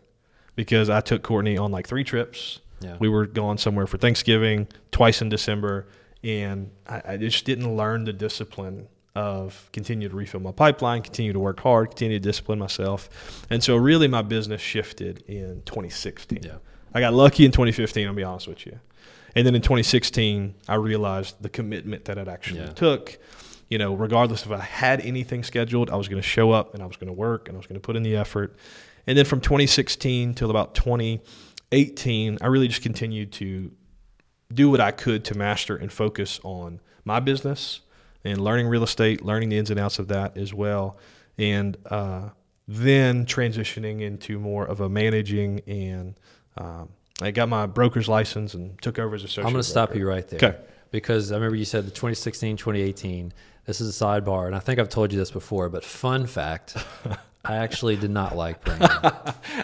because 0.57 0.89
I 0.89 0.99
took 0.99 1.23
Courtney 1.23 1.57
on 1.57 1.71
like 1.71 1.87
three 1.87 2.03
trips. 2.03 2.59
Yeah. 2.81 2.97
We 2.99 3.07
were 3.07 3.25
going 3.25 3.57
somewhere 3.57 3.87
for 3.87 3.97
Thanksgiving, 3.97 4.67
twice 4.91 5.21
in 5.21 5.29
December, 5.29 5.87
and 6.23 6.69
I, 6.85 7.01
I 7.13 7.17
just 7.17 7.45
didn't 7.45 7.77
learn 7.77 8.03
the 8.03 8.11
discipline 8.13 8.87
of 9.15 9.69
continue 9.71 10.09
to 10.09 10.15
refill 10.15 10.41
my 10.41 10.51
pipeline, 10.51 11.01
continue 11.01 11.31
to 11.33 11.39
work 11.39 11.59
hard, 11.61 11.89
continue 11.91 12.19
to 12.19 12.23
discipline 12.23 12.59
myself. 12.59 13.45
And 13.49 13.63
so 13.63 13.75
really 13.77 14.07
my 14.07 14.21
business 14.21 14.61
shifted 14.61 15.23
in 15.27 15.61
2016. 15.65 16.39
Yeah. 16.43 16.57
I 16.93 16.99
got 16.99 17.13
lucky 17.13 17.45
in 17.45 17.51
2015, 17.51 18.07
I'll 18.07 18.13
be 18.13 18.23
honest 18.23 18.47
with 18.47 18.65
you. 18.65 18.79
And 19.35 19.45
then 19.45 19.55
in 19.55 19.61
2016, 19.61 20.53
I 20.67 20.75
realized 20.75 21.35
the 21.41 21.49
commitment 21.49 22.05
that 22.05 22.17
it 22.17 22.27
actually 22.27 22.59
Yeah. 22.61 22.73
took. 22.73 23.17
You 23.69 23.77
know, 23.77 23.93
regardless 23.95 24.45
if 24.45 24.51
I 24.51 24.59
had 24.59 25.01
anything 25.01 25.43
scheduled, 25.43 25.89
I 25.89 25.95
was 25.95 26.07
going 26.07 26.21
to 26.21 26.27
show 26.27 26.51
up 26.51 26.73
and 26.73 26.81
I 26.81 26.85
was 26.85 26.95
going 26.95 27.07
to 27.07 27.13
work 27.13 27.47
and 27.49 27.55
I 27.55 27.59
was 27.59 27.67
going 27.67 27.79
to 27.79 27.85
put 27.85 27.95
in 27.95 28.03
the 28.03 28.15
effort. 28.15 28.55
And 29.07 29.17
then 29.17 29.25
from 29.25 29.41
2016 29.41 30.33
till 30.33 30.49
about 30.49 30.75
2018, 30.75 32.37
I 32.41 32.47
really 32.47 32.67
just 32.67 32.81
continued 32.81 33.31
to 33.33 33.71
do 34.53 34.69
what 34.69 34.81
I 34.81 34.91
could 34.91 35.25
to 35.25 35.37
master 35.37 35.75
and 35.75 35.91
focus 35.91 36.39
on 36.43 36.81
my 37.03 37.19
business 37.19 37.81
and 38.23 38.41
learning 38.41 38.67
real 38.67 38.83
estate, 38.83 39.23
learning 39.23 39.49
the 39.49 39.57
ins 39.57 39.71
and 39.71 39.79
outs 39.79 39.99
of 39.99 40.09
that 40.09 40.37
as 40.37 40.53
well, 40.53 40.97
and 41.37 41.77
uh, 41.89 42.29
then 42.67 43.25
transitioning 43.25 44.01
into 44.01 44.39
more 44.39 44.65
of 44.65 44.81
a 44.81 44.89
managing 44.89 45.61
and 45.67 46.15
um, 46.57 46.89
I 47.21 47.31
got 47.31 47.49
my 47.49 47.65
broker's 47.65 48.07
license 48.07 48.53
and 48.53 48.79
took 48.81 48.99
over 48.99 49.15
as 49.15 49.23
associate. 49.23 49.45
I'm 49.45 49.53
going 49.53 49.63
to 49.63 49.69
stop 49.69 49.95
you 49.95 50.07
right 50.07 50.27
there. 50.27 50.37
Okay. 50.37 50.59
Because 50.91 51.31
I 51.31 51.35
remember 51.35 51.55
you 51.55 51.65
said 51.65 51.85
the 51.85 51.91
2016, 51.91 52.57
2018, 52.57 53.33
This 53.65 53.81
is 53.81 54.01
a 54.01 54.05
sidebar, 54.05 54.45
and 54.45 54.55
I 54.55 54.59
think 54.59 54.79
I've 54.79 54.89
told 54.89 55.11
you 55.11 55.19
this 55.19 55.31
before, 55.31 55.69
but 55.69 55.83
fun 55.83 56.27
fact. 56.27 56.77
I 57.49 57.57
actually 57.57 57.95
did 57.95 58.11
not 58.11 58.35
like 58.35 58.61
Brandon. 58.65 58.89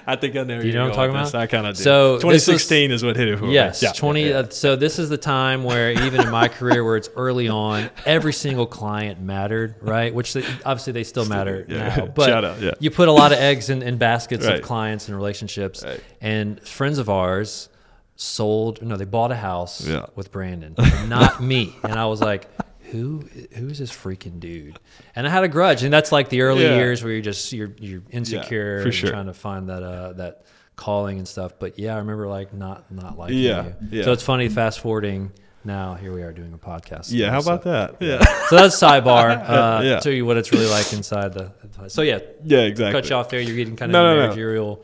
I 0.08 0.16
think 0.16 0.36
I 0.36 0.44
know. 0.44 0.60
you 0.62 0.72
know 0.74 0.84
what 0.84 0.92
I'm 0.92 0.96
talking 0.96 1.16
about? 1.16 1.36
I 1.36 1.48
kind 1.48 1.68
of 1.68 1.76
did. 1.76 1.84
So, 1.84 2.16
this 2.18 2.24
was- 2.24 2.44
2016 2.46 2.92
is 2.92 3.04
what 3.04 3.16
hit 3.16 3.28
it 3.28 3.40
for 3.40 3.46
me. 3.46 3.54
Yes, 3.54 3.82
Yeah. 3.84 3.92
twenty. 3.92 4.30
Yeah. 4.30 4.40
Uh, 4.40 4.50
so 4.50 4.76
this 4.76 5.00
is 5.00 5.10
the 5.10 5.18
time 5.18 5.64
where 5.64 5.92
even 5.92 6.22
in 6.22 6.30
my 6.32 6.48
career, 6.48 6.84
where 6.84 6.96
it's 6.98 7.10
early 7.16 7.50
on, 7.50 7.90
every 8.06 8.34
single 8.34 8.66
client 8.66 9.20
mattered, 9.22 9.76
right? 9.82 10.14
Which 10.14 10.34
they, 10.34 10.44
obviously 10.66 10.94
they 10.94 11.04
still 11.04 11.26
matter 11.26 11.66
yeah. 11.68 11.96
now. 11.98 12.06
But 12.16 12.26
Shout 12.28 12.46
out, 12.46 12.62
yeah. 12.62 12.72
you 12.80 12.90
put 12.92 13.08
a 13.10 13.12
lot 13.12 13.32
of 13.32 13.40
eggs 13.40 13.70
in, 13.70 13.82
in 13.84 13.98
baskets 13.98 14.46
Right. 14.46 14.56
of 14.60 14.62
clients 14.62 15.08
and 15.08 15.16
relationships. 15.18 15.84
Right. 15.84 16.00
And 16.22 16.60
friends 16.68 16.98
of 17.00 17.10
ours 17.10 17.70
sold. 18.16 18.82
No, 18.82 18.96
they 18.96 19.06
bought 19.06 19.32
a 19.32 19.36
house 19.36 19.88
with 20.16 20.32
Brandon, 20.32 20.76
not 21.08 21.42
me. 21.42 21.76
And 21.84 21.94
I 21.94 22.06
was 22.06 22.22
like. 22.22 22.48
Who 22.94 23.28
who 23.56 23.68
is 23.68 23.80
this 23.80 23.92
freaking 23.92 24.40
dude? 24.40 24.80
And 25.16 25.28
I 25.28 25.30
had 25.30 25.44
a 25.44 25.48
grudge, 25.48 25.84
and 25.84 25.92
that's 25.92 26.12
like 26.12 26.30
the 26.30 26.42
early 26.42 26.64
Yeah. 26.64 26.76
years 26.76 27.04
where 27.04 27.12
you're 27.12 27.22
just 27.22 27.52
you're 27.52 27.74
you're 27.80 28.04
insecure 28.12 28.80
for 28.80 28.86
and 28.86 28.94
sure. 28.94 29.10
trying 29.10 29.26
to 29.26 29.34
find 29.34 29.68
that 29.70 29.84
uh 29.84 30.14
that 30.14 30.46
calling 30.76 31.18
and 31.18 31.28
stuff. 31.28 31.54
But 31.60 31.78
yeah, 31.80 31.96
I 31.96 31.98
remember 31.98 32.28
like 32.28 32.54
not 32.54 32.92
not 32.92 33.18
liking 33.18 33.40
Yeah, 33.40 33.66
you. 33.66 33.74
yeah. 34.00 34.04
So 34.06 34.12
it's 34.14 34.24
funny. 34.24 34.48
Fast 34.48 34.80
forwarding 34.80 35.32
now, 35.66 35.96
here 35.96 36.14
we 36.14 36.22
are 36.22 36.32
doing 36.32 36.54
a 36.54 36.58
podcast. 36.58 37.08
Yeah, 37.10 37.32
how 37.32 37.40
So- 37.40 37.54
about 37.54 37.64
that? 37.64 37.96
Yeah. 38.06 38.24
So 38.50 38.58
that's 38.58 38.80
sidebar. 38.80 39.42
Uh, 39.50 39.82
Yeah. 39.84 40.00
Show 40.02 40.10
you 40.12 40.26
what 40.26 40.38
it's 40.38 40.52
really 40.52 40.68
like 40.70 40.94
inside 40.94 41.34
the. 41.34 41.52
So 41.88 42.04
yeah, 42.04 42.20
Yeah, 42.44 42.60
exactly. 42.60 43.02
cut 43.02 43.10
you 43.10 43.16
off 43.16 43.30
there. 43.30 43.40
You're 43.40 43.56
getting 43.56 43.76
kind 43.76 43.90
of 43.90 43.94
No, 43.94 44.12
a 44.12 44.16
no, 44.16 44.36
no. 44.36 44.84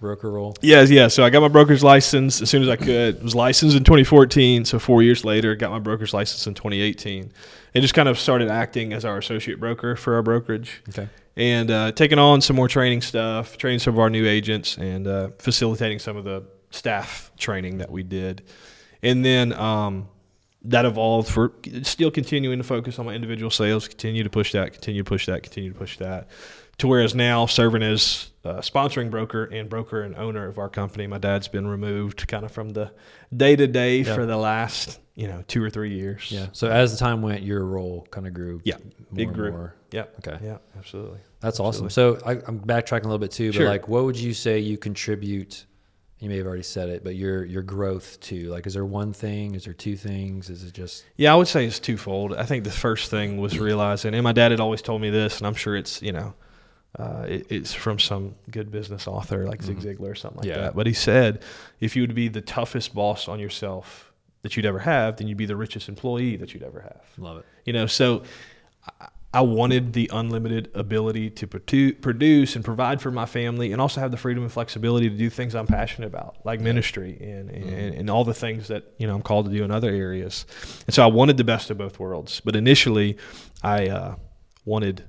Broker 0.00 0.30
role. 0.30 0.54
Yeah, 0.60 0.82
yeah. 0.82 1.08
So 1.08 1.24
I 1.24 1.30
got 1.30 1.40
my 1.40 1.48
broker's 1.48 1.82
license 1.84 2.40
as 2.42 2.48
soon 2.50 2.62
as 2.62 2.68
I 2.68 2.76
could. 2.76 3.22
Was 3.22 3.34
licensed 3.34 3.76
in 3.76 3.84
2014. 3.84 4.64
So 4.64 4.78
four 4.78 5.02
years 5.02 5.24
later, 5.24 5.54
got 5.54 5.70
my 5.70 5.78
broker's 5.78 6.14
license 6.14 6.46
in 6.46 6.54
2018, 6.54 7.32
and 7.74 7.82
just 7.82 7.94
kind 7.94 8.08
of 8.08 8.18
started 8.18 8.48
acting 8.48 8.92
as 8.92 9.04
our 9.04 9.18
associate 9.18 9.60
broker 9.60 9.96
for 9.96 10.14
our 10.14 10.22
brokerage, 10.22 10.82
Okay. 10.90 11.08
and 11.36 11.70
uh, 11.70 11.92
taking 11.92 12.18
on 12.18 12.40
some 12.40 12.56
more 12.56 12.68
training 12.68 13.02
stuff, 13.02 13.58
training 13.58 13.78
some 13.80 13.94
of 13.94 14.00
our 14.00 14.10
new 14.10 14.26
agents, 14.26 14.76
and 14.78 15.06
uh, 15.06 15.30
facilitating 15.38 15.98
some 15.98 16.16
of 16.16 16.24
the 16.24 16.42
staff 16.70 17.30
training 17.38 17.78
that 17.78 17.90
we 17.90 18.02
did, 18.02 18.42
and 19.02 19.24
then. 19.24 19.52
Um, 19.52 20.08
that 20.64 20.84
evolved 20.84 21.28
for 21.30 21.52
still 21.82 22.10
continuing 22.10 22.58
to 22.58 22.64
focus 22.64 22.98
on 22.98 23.06
my 23.06 23.14
individual 23.14 23.48
sales, 23.50 23.86
continue 23.86 24.24
to 24.24 24.28
push 24.28 24.50
that, 24.52 24.72
continue 24.72 25.02
to 25.04 25.08
push 25.08 25.24
that, 25.26 25.44
continue 25.44 25.72
to 25.72 25.78
push 25.78 25.96
that, 25.98 26.28
to 26.78 26.88
whereas 26.88 27.14
now 27.14 27.46
serving 27.46 27.82
as 27.82 28.30
uh, 28.44 28.54
sponsoring 28.58 29.10
broker 29.10 29.44
and 29.44 29.68
broker 29.68 30.02
and 30.02 30.14
owner 30.16 30.46
of 30.46 30.58
our 30.58 30.68
company. 30.68 31.06
My 31.06 31.18
dad's 31.18 31.48
been 31.48 31.66
removed 31.66 32.26
kind 32.28 32.44
of 32.44 32.52
from 32.52 32.70
the 32.70 32.92
day 33.36 33.56
to 33.56 33.66
day 33.66 34.04
for 34.04 34.24
the 34.26 34.36
last 34.36 35.00
you 35.14 35.26
know 35.28 35.42
two 35.48 35.62
or 35.62 35.70
three 35.70 35.94
years. 35.94 36.30
Yeah. 36.30 36.46
So 36.52 36.70
as 36.70 36.92
the 36.92 36.98
time 36.98 37.20
went, 37.22 37.42
your 37.42 37.64
role 37.64 38.06
kind 38.10 38.26
of 38.26 38.32
grew. 38.34 38.60
yeah, 38.64 38.76
More 39.10 39.22
it 39.30 39.34
grew. 39.34 39.50
more. 39.50 39.74
Yeah, 39.90 40.04
Okay. 40.18 40.38
yeah, 40.44 40.58
absolutely. 40.76 41.18
That's 41.40 41.60
awesome. 41.60 41.88
So 41.90 42.18
I, 42.26 42.32
I'm 42.32 42.60
backtracking 42.60 43.00
a 43.04 43.08
little 43.08 43.18
bit 43.18 43.30
too, 43.32 43.50
but 43.50 43.56
Sure. 43.58 43.68
like, 43.68 43.88
what 43.88 44.04
would 44.04 44.16
you 44.16 44.34
say 44.34 44.58
you 44.58 44.76
contribute? 44.78 45.64
You 46.20 46.28
may 46.28 46.36
have 46.38 46.46
already 46.46 46.64
said 46.64 46.88
it, 46.88 47.04
but 47.04 47.14
your 47.16 47.44
your 47.44 47.62
growth 47.62 48.18
to 48.22 48.48
like, 48.50 48.66
is 48.66 48.74
there 48.74 48.84
one 48.84 49.12
thing? 49.12 49.54
Is 49.54 49.64
there 49.64 49.72
two 49.74 49.96
things? 49.96 50.50
Is 50.50 50.64
it 50.64 50.74
just 50.74 51.04
Yeah, 51.16 51.32
I 51.32 51.36
would 51.36 51.46
say 51.48 51.64
it's 51.66 51.78
twofold. 51.80 52.34
I 52.34 52.44
think 52.44 52.64
the 52.64 52.70
first 52.70 53.10
thing 53.10 53.38
was 53.40 53.58
realizing, 53.58 54.14
and 54.14 54.22
my 54.24 54.32
dad 54.32 54.50
had 54.52 54.60
always 54.60 54.82
told 54.82 55.00
me 55.00 55.10
this, 55.10 55.38
and 55.38 55.46
I'm 55.46 55.54
sure 55.54 55.76
it's 55.76 56.02
you 56.02 56.10
know, 56.12 56.34
uh, 56.98 57.26
it, 57.28 57.46
it's 57.50 57.74
from 57.74 57.98
some 57.98 58.34
good 58.50 58.70
business 58.70 59.06
author 59.06 59.46
like 59.46 59.62
Zig 59.62 59.78
Ziglar 59.80 60.10
or 60.10 60.14
something 60.14 60.38
like 60.38 60.48
Yeah. 60.48 60.58
that. 60.62 60.76
But 60.76 60.86
he 60.86 60.92
said, 60.92 61.42
if 61.80 61.94
you 61.96 62.02
would 62.02 62.14
be 62.14 62.28
the 62.28 62.40
toughest 62.40 62.94
boss 62.94 63.28
on 63.28 63.38
yourself 63.40 64.12
that 64.42 64.56
you'd 64.56 64.66
ever 64.66 64.78
have, 64.80 65.16
then 65.16 65.28
you'd 65.28 65.36
be 65.38 65.46
the 65.46 65.56
richest 65.56 65.88
employee 65.88 66.36
that 66.36 66.54
you'd 66.54 66.62
ever 66.62 66.80
have. 66.80 67.02
love 67.18 67.38
it? 67.38 67.44
You 67.66 67.72
know, 67.72 67.86
so 67.86 68.22
I- 69.00 69.08
I 69.34 69.42
wanted 69.42 69.92
the 69.92 70.08
unlimited 70.10 70.70
ability 70.74 71.28
to 71.30 71.46
produce 71.46 72.56
and 72.56 72.64
provide 72.64 73.02
for 73.02 73.10
my 73.10 73.26
family, 73.26 73.72
and 73.72 73.80
also 73.80 74.00
have 74.00 74.10
the 74.10 74.16
freedom 74.16 74.42
and 74.42 74.50
flexibility 74.50 75.10
to 75.10 75.14
do 75.16 75.28
things 75.28 75.54
I'm 75.54 75.66
passionate 75.66 76.06
about, 76.06 76.36
like 76.46 76.60
ministry 76.62 77.18
and, 77.20 77.50
and 77.50 77.94
and 77.94 78.08
all 78.10 78.24
the 78.24 78.32
things 78.32 78.68
that 78.68 78.84
you 78.96 79.06
know 79.06 79.14
I'm 79.14 79.20
called 79.20 79.44
to 79.44 79.52
do 79.52 79.62
in 79.64 79.70
other 79.70 79.90
areas. 79.90 80.46
And 80.86 80.94
so 80.94 81.02
I 81.02 81.08
wanted 81.08 81.36
the 81.36 81.44
best 81.44 81.68
of 81.68 81.76
both 81.76 82.00
worlds. 82.00 82.40
But 82.42 82.56
initially, 82.56 83.18
I 83.62 83.88
uh, 83.88 84.14
wanted 84.64 85.04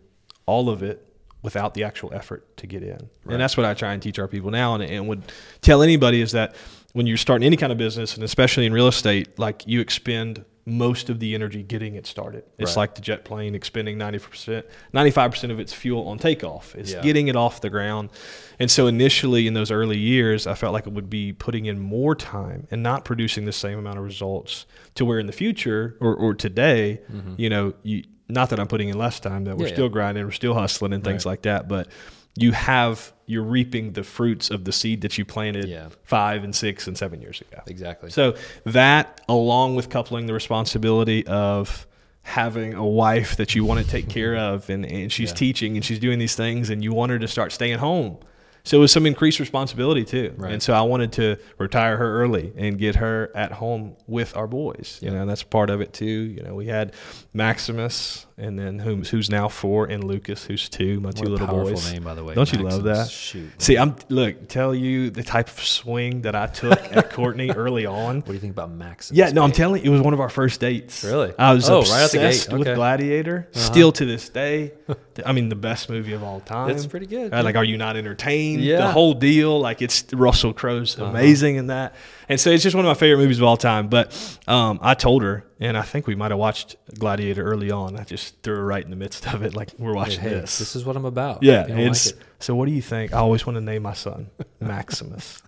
all 0.46 0.68
of 0.70 0.84
it 0.84 1.09
without 1.42 1.74
the 1.74 1.84
actual 1.84 2.14
effort 2.14 2.58
to 2.58 2.68
get 2.68 2.84
in. 2.84 3.10
And 3.28 3.40
that's 3.40 3.56
what 3.56 3.66
I 3.66 3.74
try 3.74 3.94
and 3.94 4.02
teach 4.02 4.20
our 4.20 4.28
people 4.28 4.52
now, 4.52 4.76
and, 4.76 4.84
and 4.84 5.08
would 5.08 5.24
tell 5.62 5.82
anybody 5.82 6.22
is 6.22 6.34
that 6.34 6.56
when 6.94 7.08
you're 7.08 7.18
starting 7.18 7.46
any 7.46 7.58
kind 7.58 7.72
of 7.72 7.78
business, 7.78 8.16
and 8.16 8.24
especially 8.24 8.66
in 8.66 8.74
real 8.74 8.88
estate, 8.88 9.38
like 9.40 9.66
you 9.68 9.80
expend 9.80 10.44
most 10.66 11.10
of 11.10 11.20
the 11.20 11.34
energy 11.34 11.64
getting 11.64 11.96
it 11.96 12.06
started. 12.06 12.44
It's 12.60 12.72
Right. 12.72 12.78
like 12.78 12.96
the 12.96 13.02
jet 13.02 13.26
plane 13.26 13.56
expending 13.56 13.98
90%, 13.98 14.64
95% 14.94 15.52
of 15.52 15.60
its 15.60 15.74
fuel 15.74 16.08
on 16.08 16.20
takeoff. 16.20 16.76
It's 16.76 16.94
Yeah. 16.94 17.02
getting 17.02 17.28
it 17.28 17.36
off 17.36 17.62
the 17.62 17.70
ground. 17.72 18.10
And 18.60 18.70
so 18.70 18.86
initially 18.86 19.48
in 19.48 19.54
those 19.56 19.72
early 19.72 19.98
years, 19.98 20.46
I 20.46 20.54
felt 20.54 20.74
like 20.74 20.86
it 20.86 20.94
would 20.94 21.10
be 21.10 21.34
putting 21.34 21.66
in 21.66 21.80
more 21.80 22.14
time 22.14 22.68
and 22.70 22.84
not 22.84 23.04
producing 23.04 23.46
the 23.46 23.52
same 23.52 23.80
amount 23.80 23.98
of 23.98 24.04
results 24.04 24.66
to 24.96 25.06
where 25.06 25.18
in 25.20 25.26
the 25.26 25.34
future 25.34 25.98
or, 26.00 26.14
or 26.16 26.36
today, 26.36 27.02
mm-hmm. 27.12 27.34
you 27.38 27.50
know, 27.50 27.74
you, 27.82 28.04
not 28.30 28.50
that 28.52 28.60
I'm 28.60 28.68
putting 28.68 28.90
in 28.90 28.98
less 28.98 29.20
time, 29.20 29.44
that 29.46 29.58
we're. 29.58 29.68
Yeah, 29.68 29.74
still 29.74 29.86
yeah. 29.86 29.92
grinding, 29.92 30.24
we're 30.26 30.32
still 30.32 30.54
hustling 30.54 30.94
and 30.94 31.04
things 31.04 31.26
Right. 31.26 31.32
like 31.34 31.42
that. 31.44 31.68
But 31.68 31.88
you 32.36 32.52
have, 32.52 33.12
you're 33.26 33.44
reaping 33.44 33.94
the 33.94 34.04
fruits 34.04 34.50
of 34.52 34.64
the 34.64 34.72
seed 34.72 35.02
that 35.02 35.18
you 35.18 35.26
planted 35.26 35.68
Yeah. 35.68 35.90
five 36.04 36.44
and 36.44 36.56
six 36.56 36.88
and 36.88 36.98
seven 36.98 37.22
years 37.22 37.42
ago. 37.42 37.62
Exactly. 37.68 38.12
So 38.12 38.36
that, 38.66 39.20
along 39.28 39.76
with 39.76 39.90
coupling 39.90 40.28
the 40.28 40.34
responsibility 40.34 41.26
of 41.28 41.86
having 42.22 42.76
a 42.76 42.86
wife 42.86 43.36
that 43.38 43.56
you 43.56 43.66
want 43.66 43.84
to 43.84 43.90
take 43.90 44.08
care 44.08 44.36
of, 44.38 44.70
and, 44.70 44.86
and 44.86 45.12
she's 45.12 45.30
Yeah. 45.32 45.36
teaching 45.36 45.76
and 45.76 45.84
she's 45.84 46.00
doing 46.00 46.20
these 46.20 46.36
things, 46.36 46.70
and 46.70 46.84
you 46.84 46.94
want 46.94 47.12
her 47.12 47.20
to 47.20 47.28
start 47.28 47.52
staying 47.52 47.80
home. 47.80 48.18
So 48.64 48.78
it 48.78 48.82
was 48.82 48.92
some 48.92 49.06
increased 49.06 49.40
responsibility 49.40 50.04
too, 50.04 50.34
Right. 50.38 50.52
and 50.54 50.62
so 50.62 50.74
I 50.74 50.82
wanted 50.82 51.12
to 51.14 51.38
retire 51.58 51.98
her 51.98 52.22
early 52.22 52.52
and 52.58 52.78
get 52.78 52.96
her 52.98 53.32
at 53.34 53.52
home 53.54 53.96
with 54.08 54.36
our 54.38 54.48
boys. 54.48 55.00
You 55.02 55.10
Yeah. 55.12 55.20
know, 55.20 55.26
that's 55.26 55.44
part 55.44 55.70
of 55.70 55.82
it 55.82 55.94
too. 55.94 56.06
You 56.06 56.44
know, 56.44 56.54
we 56.56 56.68
had 56.68 56.94
Maximus, 57.34 58.26
and 58.38 58.60
then 58.60 58.80
who's 58.80 59.10
who's 59.10 59.30
now 59.30 59.48
four, 59.48 59.86
and 59.86 60.04
Lucas, 60.04 60.44
who's 60.46 60.68
two, 60.68 61.00
my 61.00 61.08
What 61.08 61.16
two 61.16 61.24
little 61.30 61.48
boys. 61.48 61.92
name, 61.94 62.04
by 62.04 62.14
the 62.14 62.24
way. 62.24 62.34
Don't 62.36 62.52
you 62.52 62.60
love 62.60 62.84
that? 62.84 63.10
Shoot. 63.10 63.50
See, 63.60 63.78
I'm 63.78 63.96
look 64.10 64.48
tell 64.50 64.76
you 64.76 65.10
the 65.10 65.24
type 65.24 65.48
of 65.48 65.64
swing 65.64 66.22
that 66.24 66.36
I 66.36 66.48
took 66.48 66.80
at 66.96 67.10
Courtney 67.14 67.50
early 67.52 67.86
on. 67.86 68.18
What 68.18 68.28
do 68.28 68.34
you 68.34 68.40
think 68.40 68.54
about 68.54 68.72
Maximus? 68.72 69.18
Yeah, 69.18 69.32
no, 69.32 69.44
I'm 69.44 69.52
telling 69.54 69.84
you, 69.84 69.90
it 69.92 69.94
was 69.94 70.02
one 70.02 70.14
of 70.14 70.20
our 70.20 70.30
first 70.30 70.60
dates. 70.60 71.04
Really? 71.04 71.34
I 71.40 71.54
was 71.54 71.70
Oh, 71.70 71.80
obsessed 71.80 71.94
right 71.96 72.04
out 72.04 72.12
the 72.12 72.58
gate. 72.58 72.60
with 72.68 72.76
Gladiator. 72.76 73.48
Uh-huh. 73.56 73.60
Still 73.66 73.92
to 73.94 74.06
this 74.06 74.28
day, 74.30 74.74
I 75.26 75.32
mean, 75.32 75.50
the 75.50 75.56
best 75.56 75.90
movie 75.90 76.14
of 76.14 76.24
all 76.24 76.40
time. 76.40 76.68
That's 76.68 76.86
pretty 76.86 77.06
good. 77.06 77.32
Right, 77.32 77.44
like, 77.44 77.56
are 77.56 77.64
you 77.64 77.78
not 77.78 77.98
entertained? 77.98 78.62
Yeah. 78.64 78.78
The 78.78 78.92
whole 78.92 79.14
deal, 79.14 79.60
like, 79.60 79.82
it's 79.82 80.06
Russell 80.14 80.54
Crowe's 80.54 80.98
Uh-huh. 81.00 81.10
amazing 81.10 81.56
in 81.58 81.68
that, 81.68 81.96
and 82.28 82.40
so 82.40 82.50
it's 82.50 82.64
just 82.64 82.76
one 82.76 82.86
of 82.86 82.90
my 82.90 82.94
favorite 83.00 83.22
movies 83.22 83.38
of 83.40 83.44
all 83.44 83.58
time. 83.58 83.88
But 83.88 84.40
um, 84.48 84.80
I 84.82 84.94
told 84.94 85.24
her, 85.24 85.46
and 85.60 85.78
I 85.78 85.82
think 85.82 86.08
we 86.08 86.16
might 86.16 86.32
have 86.32 86.40
watched 86.40 86.76
Gladiator 86.98 87.44
early 87.44 87.72
on. 87.72 87.98
I 87.98 88.04
just 88.04 88.42
threw 88.44 88.56
her 88.56 88.66
right 88.66 88.84
in 88.84 88.90
the 88.90 88.96
midst 88.96 89.32
of 89.34 89.44
it, 89.44 89.56
like 89.56 89.70
we're 89.78 89.94
watching 89.94 90.22
hey, 90.22 90.30
this. 90.30 90.58
this 90.60 90.76
is 90.76 90.86
what 90.86 90.96
I'm 90.96 91.06
about. 91.06 91.44
Yeah, 91.44 91.64
If 91.64 91.70
you 91.70 91.76
don't 91.76 91.88
it's 91.88 92.14
like 92.14 92.22
so. 92.40 92.56
What 92.56 92.66
do 92.68 92.72
you 92.72 92.82
think? 92.82 93.14
I 93.14 93.18
always 93.18 93.46
want 93.46 93.56
to 93.58 93.62
name 93.62 93.84
my 93.84 93.94
son 93.94 94.30
Maximus. 94.60 95.42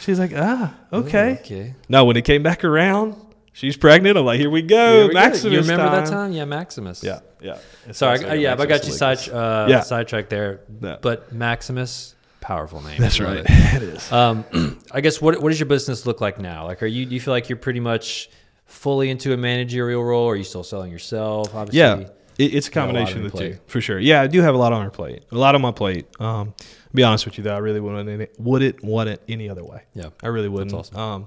She's 0.00 0.18
like, 0.18 0.32
ah, 0.34 0.74
okay. 0.92 1.30
Oh, 1.38 1.40
okay. 1.40 1.74
No, 1.88 2.04
when 2.04 2.16
it 2.16 2.24
came 2.24 2.42
back 2.42 2.64
around, 2.64 3.14
she's 3.52 3.76
pregnant. 3.76 4.16
I'm 4.16 4.24
like, 4.24 4.38
here 4.40 4.50
we 4.50 4.62
go, 4.62 5.02
we 5.08 5.08
go. 5.08 5.14
Maximus. 5.14 5.52
You 5.52 5.60
remember 5.60 5.90
that 5.90 6.04
time. 6.06 6.12
time? 6.12 6.32
Yeah, 6.32 6.44
Maximus. 6.44 7.02
Yeah, 7.02 7.20
yeah. 7.40 7.58
It's 7.86 7.98
Sorry, 7.98 8.24
I, 8.24 8.34
yeah, 8.34 8.54
but 8.54 8.64
I 8.64 8.66
got 8.78 8.86
you 8.86 8.92
side 8.92 9.18
uh, 9.28 9.66
Yeah. 9.68 9.80
sidetracked 9.80 10.30
there. 10.30 10.60
Yeah. 10.80 10.96
But 11.00 11.32
Maximus, 11.32 12.14
powerful 12.40 12.80
name. 12.82 13.00
That's 13.00 13.20
right. 13.20 13.38
it. 13.48 13.82
Is. 13.82 14.12
Um, 14.12 14.44
I 14.92 15.00
guess 15.00 15.20
what 15.20 15.40
what 15.40 15.50
does 15.50 15.60
your 15.60 15.68
business 15.68 16.06
look 16.06 16.20
like 16.20 16.38
now? 16.38 16.66
Like, 16.66 16.82
are 16.82 16.86
you 16.86 17.06
do 17.06 17.14
you 17.14 17.20
feel 17.20 17.32
like 17.34 17.48
you're 17.48 17.58
pretty 17.58 17.80
much 17.80 18.30
fully 18.66 19.10
into 19.10 19.32
a 19.32 19.36
managerial 19.36 20.02
role? 20.04 20.24
Or 20.24 20.32
are 20.32 20.36
you 20.36 20.44
still 20.44 20.64
selling 20.64 20.90
yourself? 20.92 21.54
Obviously, 21.54 21.78
yeah, 21.80 22.08
it, 22.38 22.54
it's 22.54 22.68
a 22.68 22.70
got 22.70 22.82
a 22.82 22.86
combination 22.86 23.24
of 23.26 23.32
the 23.32 23.38
your 23.38 23.52
two 23.54 23.58
for 23.66 23.80
sure. 23.80 23.98
Yeah, 23.98 24.22
I 24.22 24.26
do 24.26 24.40
have 24.40 24.54
a 24.54 24.58
lot 24.58 24.72
on 24.72 24.82
our 24.82 24.90
plate. 24.90 25.24
A 25.30 25.36
lot 25.36 25.54
on 25.54 25.62
my 25.62 25.72
plate. 25.72 26.06
Um, 26.20 26.54
to 26.56 26.96
be 26.96 27.02
honest 27.02 27.24
with 27.24 27.38
you, 27.38 27.44
though, 27.44 27.54
I 27.54 27.58
really 27.58 27.80
wouldn't 27.80 28.08
any- 28.08 28.28
wouldn't 28.38 28.82
want 28.84 29.08
it 29.08 29.22
any 29.28 29.48
other 29.48 29.64
way. 29.64 29.82
Yeah. 29.94 30.10
I 30.22 30.28
really 30.28 30.48
wouldn't. 30.48 30.72
That's 30.72 30.90
awesome. 30.90 31.00
Um, 31.00 31.26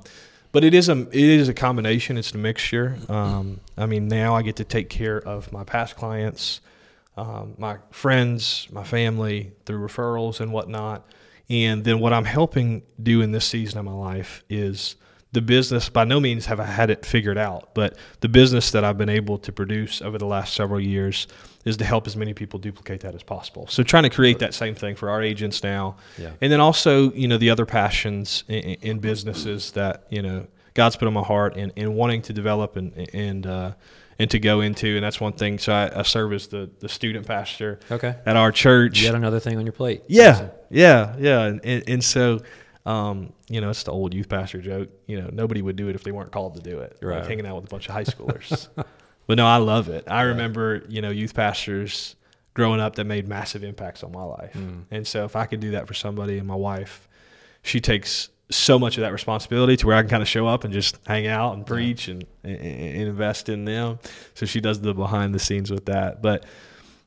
but 0.55 0.63
it 0.63 0.73
is 0.73 0.87
a 0.87 1.01
it 1.11 1.13
is 1.13 1.49
a 1.49 1.53
combination. 1.53 2.17
It's 2.17 2.31
a 2.31 2.37
mixture. 2.37 2.97
Um, 3.09 3.59
I 3.77 3.87
mean, 3.87 4.07
now 4.07 4.37
I 4.37 4.41
get 4.41 4.55
to 4.55 4.63
take 4.63 4.89
care 4.89 5.17
of 5.19 5.51
my 5.51 5.65
past 5.65 5.97
clients, 5.97 6.61
um, 7.17 7.55
my 7.57 7.79
friends, 7.91 8.65
my 8.71 8.85
family 8.85 9.51
through 9.65 9.85
referrals 9.85 10.39
and 10.39 10.53
whatnot. 10.53 11.05
And 11.49 11.83
then 11.83 11.99
what 11.99 12.13
I'm 12.13 12.23
helping 12.23 12.83
do 13.03 13.19
in 13.19 13.33
this 13.33 13.43
season 13.43 13.79
of 13.79 13.83
my 13.83 13.91
life 13.91 14.45
is 14.49 14.95
the 15.33 15.41
business. 15.41 15.89
By 15.89 16.05
no 16.05 16.21
means 16.21 16.45
have 16.45 16.61
I 16.61 16.65
had 16.67 16.89
it 16.89 17.05
figured 17.05 17.37
out, 17.37 17.71
but 17.73 17.97
the 18.21 18.29
business 18.29 18.71
that 18.71 18.85
I've 18.85 18.97
been 18.97 19.09
able 19.09 19.37
to 19.39 19.51
produce 19.51 20.01
over 20.01 20.17
the 20.17 20.25
last 20.25 20.53
several 20.53 20.79
years 20.79 21.27
is 21.65 21.77
to 21.77 21.83
help 21.85 22.07
as 22.07 22.15
many 22.15 22.33
people 22.33 22.59
duplicate 22.59 23.01
that 23.01 23.13
as 23.15 23.23
possible. 23.23 23.67
So 23.67 23.83
trying 23.83 24.03
to 24.03 24.09
create 24.09 24.39
that 24.39 24.53
same 24.53 24.75
thing 24.75 24.95
for 24.95 25.09
our 25.09 25.21
agents 25.21 25.63
now, 25.63 25.97
Yeah. 26.17 26.31
and 26.41 26.51
then 26.51 26.61
also 26.61 27.11
you 27.13 27.27
know 27.27 27.37
the 27.37 27.49
other 27.49 27.65
passions 27.65 28.43
in, 28.47 28.75
in 28.81 28.99
businesses 28.99 29.71
that 29.71 30.05
you 30.09 30.21
know 30.21 30.47
God's 30.75 30.95
put 30.95 31.07
on 31.07 31.13
my 31.13 31.23
heart 31.23 31.57
and, 31.57 31.71
and 31.75 31.95
wanting 31.95 32.21
to 32.23 32.33
develop 32.33 32.75
and 32.75 32.93
and 33.13 33.45
uh, 33.47 33.71
and 34.19 34.29
to 34.31 34.39
go 34.39 34.61
into. 34.61 34.95
And 34.95 35.03
that's 35.03 35.19
one 35.19 35.33
thing. 35.33 35.57
So 35.59 35.73
I, 35.73 35.99
I 35.99 36.03
serve 36.03 36.33
as 36.33 36.47
the 36.47 36.69
the 36.79 36.87
student 36.89 37.25
pastor 37.27 37.79
Okay. 37.91 38.15
at 38.25 38.35
our 38.37 38.51
church. 38.51 39.01
Yet 39.01 39.15
another 39.15 39.39
thing 39.39 39.57
on 39.57 39.65
your 39.65 39.73
plate. 39.73 40.03
Yeah, 40.07 40.49
yeah, 40.69 41.15
yeah, 41.17 41.41
and, 41.45 41.61
and, 41.65 41.83
and 41.89 42.03
so, 42.03 42.41
um, 42.85 43.33
you 43.49 43.61
know, 43.61 43.69
it's 43.69 43.83
the 43.83 43.91
old 43.91 44.13
youth 44.13 44.29
pastor 44.29 44.59
joke. 44.61 44.89
You 45.07 45.21
know, 45.21 45.29
nobody 45.31 45.61
would 45.61 45.75
do 45.77 45.87
it 45.89 45.95
if 45.95 46.03
they 46.03 46.11
weren't 46.11 46.31
called 46.31 46.55
to 46.55 46.61
do 46.61 46.79
it. 46.79 46.97
Right. 47.01 47.19
Like 47.19 47.27
hanging 47.27 47.45
out 47.47 47.55
with 47.55 47.65
a 47.65 47.69
bunch 47.69 47.87
of 47.87 47.93
high 47.93 48.03
schoolers. 48.03 48.67
but 49.27 49.37
no, 49.37 49.45
I 49.45 49.57
love 49.57 49.89
it. 49.89 50.05
I 50.07 50.23
remember, 50.23 50.83
you 50.87 51.01
know, 51.01 51.09
youth 51.09 51.33
pastors 51.33 52.15
growing 52.53 52.79
up 52.79 52.95
that 52.95 53.05
made 53.05 53.27
massive 53.27 53.63
impacts 53.63 54.03
on 54.03 54.11
my 54.11 54.23
life. 54.23 54.53
Mm. 54.53 54.83
And 54.91 55.07
so, 55.07 55.25
if 55.25 55.35
I 55.35 55.45
could 55.45 55.59
do 55.59 55.71
that 55.71 55.87
for 55.87 55.93
somebody, 55.93 56.37
and 56.37 56.47
my 56.47 56.55
wife, 56.55 57.07
she 57.61 57.79
takes 57.79 58.29
so 58.51 58.77
much 58.77 58.97
of 58.97 59.01
that 59.01 59.11
responsibility 59.11 59.75
to 59.77 59.87
where 59.87 59.95
I 59.95 60.01
can 60.01 60.09
kind 60.09 60.21
of 60.21 60.29
show 60.29 60.47
up 60.47 60.63
and 60.63 60.73
just 60.73 60.99
hang 61.07 61.27
out 61.27 61.55
and 61.55 61.65
preach 61.65 62.07
and, 62.07 62.25
and, 62.43 62.55
and 62.57 63.01
invest 63.01 63.49
in 63.49 63.65
them. 63.65 63.99
So 64.35 64.45
she 64.45 64.61
does 64.61 64.81
the 64.81 64.93
behind 64.93 65.33
the 65.33 65.39
scenes 65.39 65.71
with 65.71 65.85
that. 65.85 66.21
But 66.21 66.45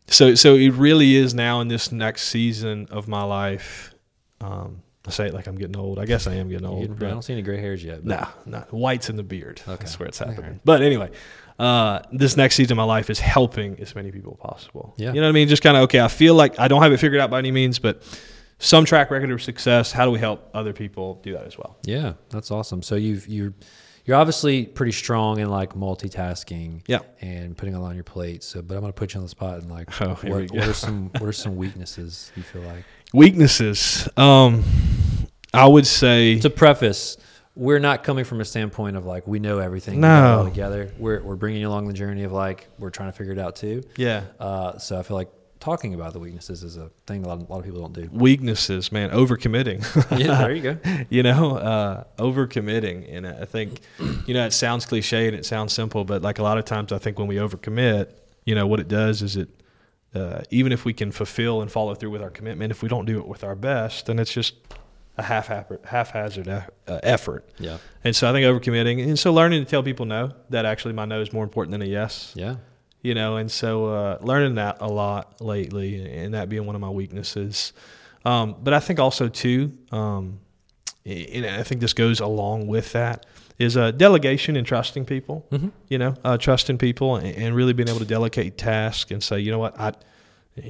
so 0.09 0.35
so 0.35 0.55
it 0.55 0.71
really 0.71 1.15
is 1.15 1.35
now 1.35 1.61
in 1.61 1.69
this 1.69 1.93
next 1.93 2.25
season 2.25 2.89
of 2.91 3.09
my 3.09 3.23
life. 3.23 3.95
Um, 4.41 4.83
I 5.07 5.11
say 5.11 5.29
it 5.29 5.35
like 5.35 5.47
I'm 5.47 5.57
getting 5.57 5.77
old. 5.77 5.99
I 5.99 6.05
guess 6.05 6.27
I 6.27 6.35
am 6.35 6.49
getting 6.49 6.67
old. 6.67 7.03
I 7.03 7.09
don't 7.09 7.23
see 7.23 7.33
any 7.33 7.43
gray 7.43 7.59
hairs 7.59 7.83
yet. 7.83 8.05
No, 8.05 8.27
no, 8.45 8.65
whites 8.71 9.09
in 9.09 9.17
the 9.17 9.23
beard. 9.23 9.63
Okay. 9.67 9.77
That's 9.77 9.99
where 9.99 10.09
it's 10.09 10.19
happening. 10.19 10.61
But 10.65 10.83
anyway, 10.83 11.11
uh, 11.59 12.01
this 12.13 12.37
next 12.37 12.55
season 12.55 12.73
of 12.73 12.77
my 12.77 12.85
life 12.85 13.11
is 13.11 13.19
helping 13.19 13.79
as 13.81 13.95
many 13.95 14.13
people 14.13 14.39
as 14.41 14.51
possible. 14.51 14.95
Yeah. 14.97 15.09
You 15.13 15.21
know 15.21 15.27
what 15.27 15.31
I 15.31 15.33
mean? 15.33 15.49
Just 15.49 15.63
kind 15.63 15.77
of 15.77 15.85
okay. 15.85 16.01
I 16.01 16.09
feel 16.09 16.35
like 16.35 16.59
I 16.59 16.69
don't 16.69 16.83
have 16.83 16.93
it 16.93 16.99
figured 16.99 17.21
out 17.21 17.31
by 17.31 17.39
any 17.39 17.51
means, 17.51 17.79
but 17.79 18.03
some 18.59 18.85
track 18.85 19.11
record 19.11 19.31
of 19.31 19.43
success. 19.43 19.93
How 19.93 20.05
do 20.05 20.11
we 20.11 20.19
help 20.19 20.51
other 20.55 20.73
people 20.73 21.21
do 21.23 21.33
that 21.33 21.47
as 21.47 21.59
well? 21.59 21.77
Yeah, 21.85 22.15
that's 22.31 22.51
awesome. 22.51 22.83
So 22.83 22.95
you've 22.95 23.27
you're 23.27 23.55
you're 24.05 24.17
obviously 24.17 24.65
pretty 24.65 24.93
strong 24.93 25.39
in 25.39 25.51
like 25.51 25.75
multitasking. 25.75 26.83
Yeah. 26.87 27.01
And 27.21 27.57
putting 27.57 27.75
a 27.75 27.81
lot 27.81 27.89
on 27.89 27.95
your 27.95 28.05
plate. 28.05 28.43
So, 28.43 28.63
but 28.63 28.75
I'm 28.75 28.81
gonna 28.81 28.93
put 28.93 29.13
you 29.13 29.19
on 29.19 29.25
the 29.25 29.29
spot 29.29 29.59
and 29.59 29.71
like, 29.71 29.89
Oh, 30.01 30.15
what, 30.23 30.51
what 30.51 30.67
are 30.69 30.73
some 30.73 31.11
what 31.19 31.25
are 31.29 31.33
some 31.33 31.57
weaknesses 31.57 32.33
you 32.35 32.43
feel 32.43 32.63
like? 32.63 32.85
Weaknesses. 33.13 34.09
Um, 34.17 34.65
I 35.53 35.67
would 35.67 35.87
say 35.87 36.39
To 36.41 36.51
preface, 36.51 37.17
we're 37.59 37.81
not 37.81 38.05
coming 38.05 38.25
from 38.25 38.41
a 38.41 38.45
standpoint 38.45 38.97
of 38.97 39.05
like 39.05 39.27
we 39.27 39.41
know 39.41 39.59
everything 39.59 39.97
we 39.97 40.01
No. 40.03 40.39
all 40.39 40.45
together. 40.45 40.93
We're 40.97 41.21
we're 41.23 41.35
bringing 41.37 41.61
you 41.61 41.69
along 41.69 41.89
the 41.89 41.93
journey 41.93 42.23
of 42.23 42.31
like 42.33 42.69
we're 42.79 42.91
trying 42.91 43.11
to 43.11 43.17
figure 43.19 43.33
it 43.33 43.39
out 43.39 43.57
too. 43.57 43.83
yeah. 43.97 44.23
Uh, 44.39 44.79
so 44.79 44.99
I 44.99 45.03
feel 45.03 45.17
like 45.17 45.29
talking 45.59 45.93
about 45.93 46.13
the 46.13 46.21
weaknesses 46.21 46.63
is 46.63 46.77
a 46.77 46.89
thing 47.09 47.25
a 47.25 47.29
lot, 47.29 47.41
a 47.41 47.53
lot 47.53 47.59
of 47.59 47.65
people 47.65 47.81
don't 47.81 47.93
do. 47.93 48.09
Weaknesses, 48.13 48.93
man. 48.93 49.11
Overcommitting. 49.11 49.81
yeah, 50.19 50.39
there 50.39 50.53
you 50.55 50.63
go. 50.63 50.79
you 51.11 51.25
know, 51.25 51.57
uh, 51.57 52.05
overcommitting. 52.17 53.13
And 53.13 53.27
I 53.27 53.45
think, 53.45 53.81
you 54.27 54.35
know, 54.35 54.47
it 54.47 54.53
sounds 54.53 54.87
cliche 54.87 55.27
and 55.27 55.35
it 55.37 55.45
sounds 55.45 55.73
simple, 55.73 56.05
but 56.05 56.23
like 56.23 56.39
a 56.39 56.45
lot 56.45 56.59
of 56.59 56.65
times 56.65 56.93
I 56.93 56.99
think 56.99 57.19
when 57.19 57.27
we 57.27 57.37
overcommit, 57.37 58.13
you 58.45 58.55
know, 58.55 58.69
what 58.69 58.79
it 58.79 58.87
does 58.87 59.21
is 59.21 59.37
it, 59.37 59.49
uh, 60.15 60.43
even 60.51 60.71
if 60.71 60.85
we 60.85 60.93
can 60.93 61.11
fulfill 61.11 61.61
and 61.61 61.71
follow 61.73 61.95
through 61.97 62.11
with 62.11 62.23
our 62.23 62.31
commitment, 62.31 62.71
if 62.71 62.83
we 62.83 62.89
don't 62.89 63.05
do 63.05 63.19
it 63.19 63.27
with 63.27 63.43
our 63.43 63.57
best, 63.57 64.07
then 64.07 64.21
it's 64.21 64.33
just 64.33 64.55
a 65.19 65.23
half 65.23 65.49
haphazard 65.85 66.49
uh, 66.49 66.63
effort. 67.03 67.49
Yeah, 67.59 67.79
And 68.05 68.15
so 68.17 68.29
I 68.29 68.33
think 68.33 68.45
overcommitting, 68.47 69.03
and 69.07 69.19
so 69.19 69.33
learning 69.33 69.65
to 69.65 69.71
tell 69.71 69.83
people 69.83 70.07
no, 70.07 70.33
that 70.51 70.65
actually 70.65 70.95
my 70.95 71.05
no 71.05 71.21
is 71.21 71.33
more 71.33 71.45
important 71.45 71.73
than 71.73 71.83
a 71.83 71.91
yes. 71.91 72.33
Yeah, 72.37 72.57
you 73.03 73.15
know 73.15 73.37
and 73.37 73.51
so 73.51 73.87
uh, 73.87 74.19
learning 74.21 74.55
that 74.57 74.79
a 74.81 74.87
lot 74.89 75.41
lately 75.41 76.05
and 76.05 76.35
that 76.35 76.49
being 76.49 76.67
one 76.67 76.75
of 76.75 76.81
my 76.81 76.91
weaknesses. 76.91 77.73
Um, 78.25 78.57
but 78.63 78.75
i 78.75 78.81
think 78.81 78.99
also 78.99 79.29
too 79.29 79.73
um, 79.93 80.41
and 81.07 81.47
i 81.47 81.63
think 81.63 81.81
this 81.81 81.93
goes 81.95 82.19
along 82.21 82.67
with 82.67 82.93
that 82.93 83.25
is 83.59 83.77
uh, 83.77 83.93
delegation 83.93 84.57
and 84.57 84.67
trusting 84.67 85.05
people. 85.05 85.47
Mhm. 85.51 85.71
you 85.89 85.99
know 85.99 86.15
uh, 86.25 86.37
trusting 86.37 86.79
people 86.79 87.17
and, 87.17 87.37
and 87.37 87.55
really 87.55 87.73
being 87.73 87.89
able 87.89 88.01
to 88.01 88.05
delegate 88.05 88.59
tasks 88.59 89.11
and 89.13 89.23
say 89.23 89.39
you 89.39 89.51
know 89.53 89.59
what? 89.61 89.79
I 89.79 89.93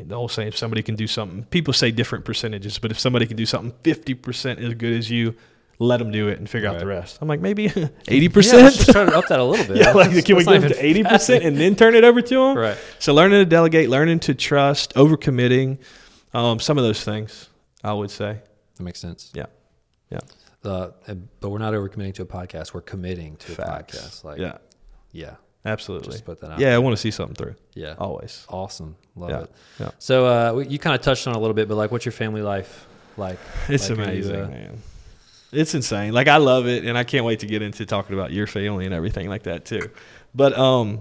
the 0.09 0.15
whole 0.15 0.29
saying 0.29 0.49
if 0.49 0.57
somebody 0.57 0.83
can 0.83 0.95
do 0.95 1.07
something 1.07 1.45
people 1.45 1.73
say 1.75 1.91
different 1.91 2.25
percentages 2.25 2.79
but 2.79 2.91
if 2.91 2.99
somebody 2.99 3.27
can 3.27 3.37
do 3.37 3.47
something 3.47 3.73
50% 3.83 4.59
as 4.67 4.75
good 4.75 4.93
as 4.93 5.11
you 5.11 5.35
let 5.81 5.99
them 5.99 6.11
do 6.11 6.27
it 6.29 6.39
and 6.39 6.51
figure 6.51 6.69
out 6.69 6.79
the 6.81 6.87
rest 6.87 7.19
i'm 7.23 7.29
like 7.29 7.41
maybe 7.41 7.69
80% 7.69 7.73
Yeah, 8.53 8.59
let's 8.65 8.85
try 8.87 9.05
to 9.05 9.17
up 9.17 9.29
that 9.29 9.39
a 9.39 9.45
little 9.45 9.65
bit. 9.75 9.77
yeah, 9.79 9.93
like 9.93 10.09
That's- 10.09 10.25
can 10.25 10.37
we 10.37 10.45
that's 10.45 10.53
give 10.55 10.63
not 10.63 10.69
them 10.71 10.79
to 10.79 10.85
eighty 10.85 11.05
percent 11.05 11.45
and 11.45 11.57
then 11.57 11.77
turn 11.77 11.95
it 11.95 12.03
over 12.05 12.21
to 12.21 12.35
them? 12.35 12.57
Right. 12.59 12.79
So 12.99 13.15
learning 13.15 13.41
to 13.41 13.45
delegate, 13.47 13.89
learning 13.89 14.21
to 14.21 14.35
trust, 14.35 14.95
overcommitting, 14.95 15.79
um, 16.35 16.59
some 16.61 16.79
of 16.79 16.85
those 16.85 17.05
things, 17.05 17.49
I 17.85 17.93
would 17.93 18.11
say. 18.11 18.39
That 18.77 18.83
makes 18.83 18.99
sense. 18.99 19.31
Yeah, 19.35 19.47
yeah, 20.11 20.19
Uh, 20.65 20.91
but 21.41 21.49
we're 21.51 21.59
not 21.59 21.75
overcommitting 21.75 22.15
to 22.15 22.23
a 22.23 22.27
podcast. 22.27 22.75
We're 22.75 22.81
committing 22.81 23.37
to 23.37 23.53
Facts. 23.53 23.95
a 23.97 24.01
podcast. 24.01 24.25
Like, 24.25 24.39
yeah, 24.39 24.59
yeah, 25.13 25.35
absolutely. 25.69 26.13
just 26.13 26.25
put 26.25 26.41
that 26.41 26.51
out. 26.53 26.59
Yeah, 26.59 26.75
I 26.75 26.79
want 26.79 26.95
to 26.95 27.01
see 27.01 27.11
something 27.11 27.35
through. 27.35 27.55
yeah, 27.75 27.95
Always. 27.99 28.45
awesome, 28.49 28.97
love 29.17 29.31
Yeah, 29.31 29.41
it. 29.43 29.51
yeah. 29.81 29.91
So 29.99 30.27
uh, 30.27 30.59
you 30.69 30.79
kind 30.79 30.95
of 30.97 31.01
touched 31.03 31.27
on 31.27 31.35
it 31.35 31.37
a 31.37 31.41
little 31.41 31.55
bit, 31.55 31.69
but 31.69 31.77
like, 31.77 31.91
what's 31.91 32.05
your 32.05 32.13
family 32.13 32.43
life 32.43 32.87
like? 33.17 33.39
It's 33.69 33.89
Like, 33.91 33.99
are 33.99 34.03
you, 34.03 34.09
amazing, 34.09 34.41
uh, 34.43 34.49
man. 34.49 34.79
It's 35.53 35.75
insane. 35.75 36.13
Like 36.13 36.29
I 36.29 36.37
love 36.37 36.67
it, 36.67 36.85
and 36.85 36.99
I 36.99 37.05
can't 37.05 37.25
wait 37.25 37.41
to 37.41 37.47
get 37.47 37.63
into 37.63 37.87
talking 37.87 38.15
about 38.15 38.33
your 38.33 38.47
family 38.47 38.85
and 38.85 38.95
everything 38.95 39.29
like 39.29 39.45
that 39.45 39.65
too. 39.65 39.91
But 40.35 40.57
um, 40.59 41.01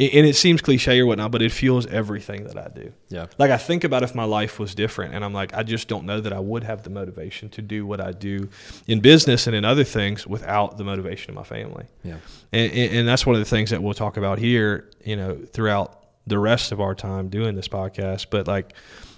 and 0.00 0.26
it 0.26 0.36
seems 0.36 0.62
cliche 0.62 1.00
or 1.00 1.06
whatnot, 1.06 1.32
but 1.32 1.42
it 1.42 1.50
fuels 1.50 1.86
everything 1.86 2.44
that 2.44 2.56
I 2.56 2.68
do. 2.68 2.92
Yeah, 3.08 3.26
Like 3.36 3.50
I 3.50 3.56
think 3.56 3.82
about 3.82 4.04
if 4.04 4.14
my 4.14 4.24
life 4.24 4.60
was 4.60 4.74
different, 4.74 5.14
and 5.14 5.24
I'm 5.24 5.32
like, 5.32 5.54
I 5.54 5.64
just 5.64 5.88
don't 5.88 6.06
know 6.06 6.20
that 6.20 6.32
I 6.32 6.38
would 6.38 6.62
have 6.62 6.84
the 6.84 6.90
motivation 6.90 7.48
to 7.50 7.62
do 7.62 7.84
what 7.84 8.00
I 8.00 8.12
do 8.12 8.48
in 8.86 9.00
business 9.00 9.46
and 9.48 9.56
in 9.56 9.64
other 9.64 9.84
things 9.84 10.26
without 10.26 10.78
the 10.78 10.84
motivation 10.84 11.30
of 11.30 11.36
my 11.36 11.42
family. 11.42 11.86
yeah, 12.04 12.18
And, 12.52 12.72
and, 12.72 12.96
and 12.98 13.08
that's 13.08 13.26
one 13.26 13.34
of 13.34 13.40
the 13.40 13.50
things 13.50 13.70
that 13.70 13.82
we'll 13.82 13.94
talk 13.94 14.16
about 14.16 14.38
here, 14.38 14.88
you 15.04 15.16
know, 15.16 15.36
throughout 15.52 16.04
the 16.28 16.38
rest 16.38 16.70
of 16.70 16.80
our 16.80 16.94
time 16.94 17.28
doing 17.28 17.56
this 17.56 17.68
podcast. 17.68 18.26
But 18.30 18.46
like, 18.46 18.74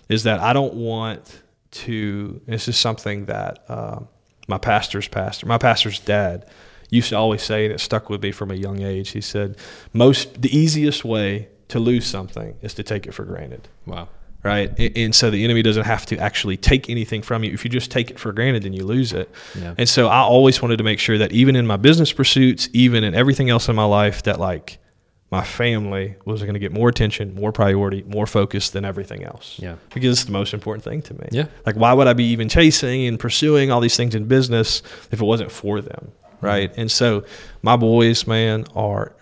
is 0.09 0.23
that 0.23 0.41
I 0.41 0.53
don't 0.53 0.75
want 0.75 1.43
to. 1.73 2.41
This 2.47 2.69
is 2.69 2.77
something 2.77 3.27
that 3.27 3.65
uh, 3.69 4.01
my 4.49 4.59
pastor's 4.59 5.09
pastor, 5.09 5.47
my 5.47 5.59
pastor's 5.59 6.01
dad, 6.01 6.47
used 6.97 7.09
to 7.11 7.17
always 7.17 7.43
say, 7.43 7.65
and 7.65 7.73
it 7.75 7.81
stuck 7.81 8.11
with 8.11 8.23
me 8.23 8.33
from 8.33 8.51
a 8.51 8.55
young 8.55 8.83
age. 8.83 9.11
He 9.11 9.21
said, 9.21 9.57
"Most 9.93 10.41
the 10.43 10.57
easiest 10.57 11.05
way 11.05 11.49
to 11.69 11.79
lose 11.79 12.07
something 12.07 12.55
is 12.63 12.75
to 12.75 12.83
take 12.83 13.07
it 13.07 13.15
for 13.15 13.25
granted." 13.25 13.69
wow, 13.87 14.09
right? 14.43 14.71
And, 14.79 14.97
and 14.97 15.15
so 15.15 15.31
the 15.31 15.45
enemy 15.45 15.63
doesn't 15.63 15.85
have 15.85 16.05
to 16.07 16.17
actually 16.19 16.57
take 16.57 16.89
anything 16.91 17.23
from 17.23 17.45
you. 17.45 17.53
If 17.53 17.65
you 17.65 17.71
just 17.71 17.91
take 17.91 18.11
it 18.11 18.19
for 18.19 18.33
granted, 18.33 18.63
then 18.65 18.73
you 18.73 18.85
lose 18.85 19.13
it. 19.13 19.31
yeah, 19.59 19.75
And 19.79 19.89
so 19.89 20.09
I 20.09 20.21
always 20.21 20.61
wanted 20.63 20.79
to 20.79 20.85
make 20.85 20.99
sure 20.99 21.19
that 21.19 21.33
even 21.33 21.57
in 21.57 21.67
my 21.67 21.77
business 21.77 22.13
pursuits, 22.13 22.69
even 22.73 23.05
in 23.05 23.15
everything 23.15 23.51
else 23.51 23.69
in 23.69 23.77
my 23.77 23.85
life, 23.85 24.23
that 24.25 24.41
like 24.41 24.79
my 25.31 25.45
family 25.45 26.17
was 26.25 26.41
going 26.43 26.55
to 26.55 26.59
get 26.59 26.73
more 26.73 26.89
attention, 26.89 27.35
more 27.37 27.53
priority, 27.53 28.03
more 28.09 28.27
focus 28.27 28.71
than 28.71 28.85
everything 28.85 29.23
else. 29.23 29.61
yeah, 29.63 29.77
Because 29.95 30.11
it's 30.19 30.25
the 30.25 30.33
most 30.33 30.53
important 30.53 30.83
thing 30.83 31.03
to 31.03 31.15
me. 31.15 31.29
yeah, 31.31 31.47
Like, 31.65 31.77
why 31.77 31.93
would 31.93 32.09
I 32.09 32.15
be 32.15 32.25
even 32.25 32.49
chasing 32.49 33.07
and 33.07 33.17
pursuing 33.17 33.71
all 33.71 33.81
these 33.81 33.97
things 33.97 34.17
in 34.17 34.25
business 34.25 34.83
if 35.13 35.21
it 35.21 35.25
wasn't 35.25 35.53
for 35.53 35.81
them? 35.81 36.11
Right. 36.41 36.73
And 36.77 36.91
so 36.91 37.25
my 37.63 37.77
boys, 37.77 38.27
man, 38.27 38.65
are 38.75 39.13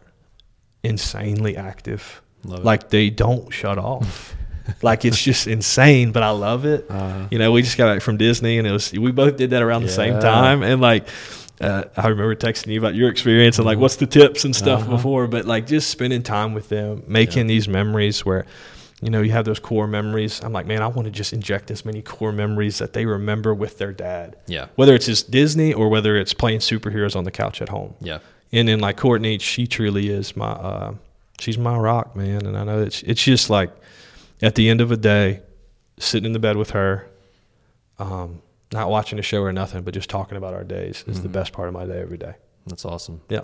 insanely 0.82 1.56
active. 1.56 2.22
love 2.44 2.60
it. 2.60 2.64
Like, 2.64 2.90
they 2.90 3.10
don't 3.10 3.52
shut 3.52 3.78
off. 3.78 4.34
like, 4.82 5.04
it's 5.04 5.22
just 5.22 5.46
insane, 5.46 6.12
but 6.12 6.22
I 6.22 6.30
love 6.30 6.64
it. 6.64 6.86
Uh, 6.88 7.26
You 7.30 7.38
know, 7.38 7.52
we 7.52 7.62
just 7.62 7.76
got 7.76 7.92
back 7.92 8.02
from 8.02 8.16
Disney, 8.16 8.58
and 8.58 8.66
it 8.66 8.72
was 8.72 8.92
we 8.92 9.10
both 9.12 9.36
did 9.36 9.50
that 9.50 9.62
around 9.62 9.82
the 9.82 9.88
same 9.88 10.20
time, 10.20 10.62
and 10.62 10.80
like. 10.80 11.08
Uh, 11.60 11.82
I 11.96 12.06
remember 12.06 12.36
texting 12.36 12.68
you 12.68 12.78
about 12.78 12.94
your 12.94 13.10
experience 13.10 13.58
and 13.58 13.66
like 13.66 13.78
what's 13.78 13.96
the 13.96 14.06
tips 14.06 14.44
and 14.44 14.54
stuff 14.54 14.82
Uh-huh. 14.82 14.92
before, 14.92 15.26
but 15.26 15.44
like 15.44 15.66
just 15.66 15.90
spending 15.90 16.22
time 16.22 16.54
with 16.54 16.68
them, 16.68 17.02
making 17.08 17.48
these 17.48 17.66
memories 17.66 18.24
where, 18.24 18.46
you 19.00 19.10
know, 19.10 19.22
you 19.22 19.30
have 19.32 19.44
those 19.44 19.58
core 19.60 19.86
memories. 19.86 20.40
I'm 20.42 20.52
like, 20.52 20.66
man, 20.66 20.82
I 20.82 20.88
want 20.88 21.06
to 21.06 21.10
just 21.12 21.32
inject 21.32 21.70
as 21.70 21.84
many 21.84 22.02
core 22.02 22.32
memories 22.32 22.78
that 22.78 22.92
they 22.94 23.06
remember 23.06 23.54
with 23.54 23.78
their 23.78 23.92
dad, 23.92 24.36
yeah, 24.46 24.66
whether 24.76 24.94
it's 24.94 25.06
just 25.06 25.30
Disney 25.30 25.72
or 25.72 25.88
whether 25.88 26.16
it's 26.16 26.34
playing 26.34 26.58
superheroes 26.60 27.14
on 27.14 27.24
the 27.24 27.30
couch 27.30 27.62
at 27.62 27.68
home. 27.68 27.94
yeah, 28.00 28.18
And 28.52 28.66
then 28.68 28.80
like 28.80 28.96
Courtney, 28.96 29.38
she 29.38 29.66
truly 29.68 30.08
is 30.08 30.36
my, 30.36 30.50
uh, 30.50 30.94
she's 31.38 31.58
my 31.58 31.76
rock, 31.78 32.16
man. 32.16 32.44
And 32.46 32.56
I 32.56 32.64
know 32.64 32.82
it's 32.82 33.02
it's 33.04 33.22
just 33.22 33.48
like, 33.50 33.70
at 34.42 34.54
the 34.56 34.68
end 34.68 34.80
of 34.80 34.90
a 34.90 34.96
day, 34.96 35.40
sitting 35.98 36.26
in 36.26 36.32
the 36.32 36.38
bed 36.38 36.56
with 36.56 36.70
her, 36.70 37.08
um, 37.98 38.42
not 38.72 38.90
watching 38.90 39.18
a 39.18 39.22
show 39.22 39.42
or 39.42 39.52
nothing, 39.52 39.82
but 39.82 39.94
just 39.94 40.10
talking 40.10 40.36
about 40.36 40.54
our 40.54 40.64
days 40.64 41.04
is 41.06 41.22
the 41.22 41.28
Mhm. 41.28 41.32
best 41.32 41.52
part 41.52 41.68
of 41.68 41.74
my 41.74 41.86
day 41.86 42.00
every 42.00 42.18
day. 42.18 42.34
that's 42.66 42.84
awesome. 42.84 43.20
Yeah. 43.30 43.40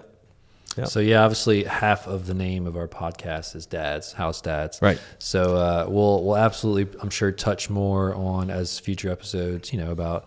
Yeah. 0.77 0.85
So 0.85 1.01
yeah, 1.01 1.23
obviously 1.23 1.65
half 1.65 2.07
of 2.07 2.27
the 2.27 2.35
name 2.35 2.67
of 2.67 2.77
our 2.77 2.89
podcast 2.89 3.55
is 3.55 3.67
Dads, 3.67 4.13
House 4.13 4.41
Dads. 4.41 4.81
Right. 4.83 5.01
So 5.19 5.57
uh, 5.57 5.87
we'll 5.89 6.25
we'll 6.25 6.37
absolutely, 6.37 6.99
I'm 7.01 7.11
sure, 7.11 7.31
touch 7.33 7.71
more 7.71 8.15
on 8.15 8.51
as 8.51 8.79
future 8.79 9.11
episodes. 9.11 9.73
You 9.73 9.81
know 9.81 9.93
about 9.93 10.27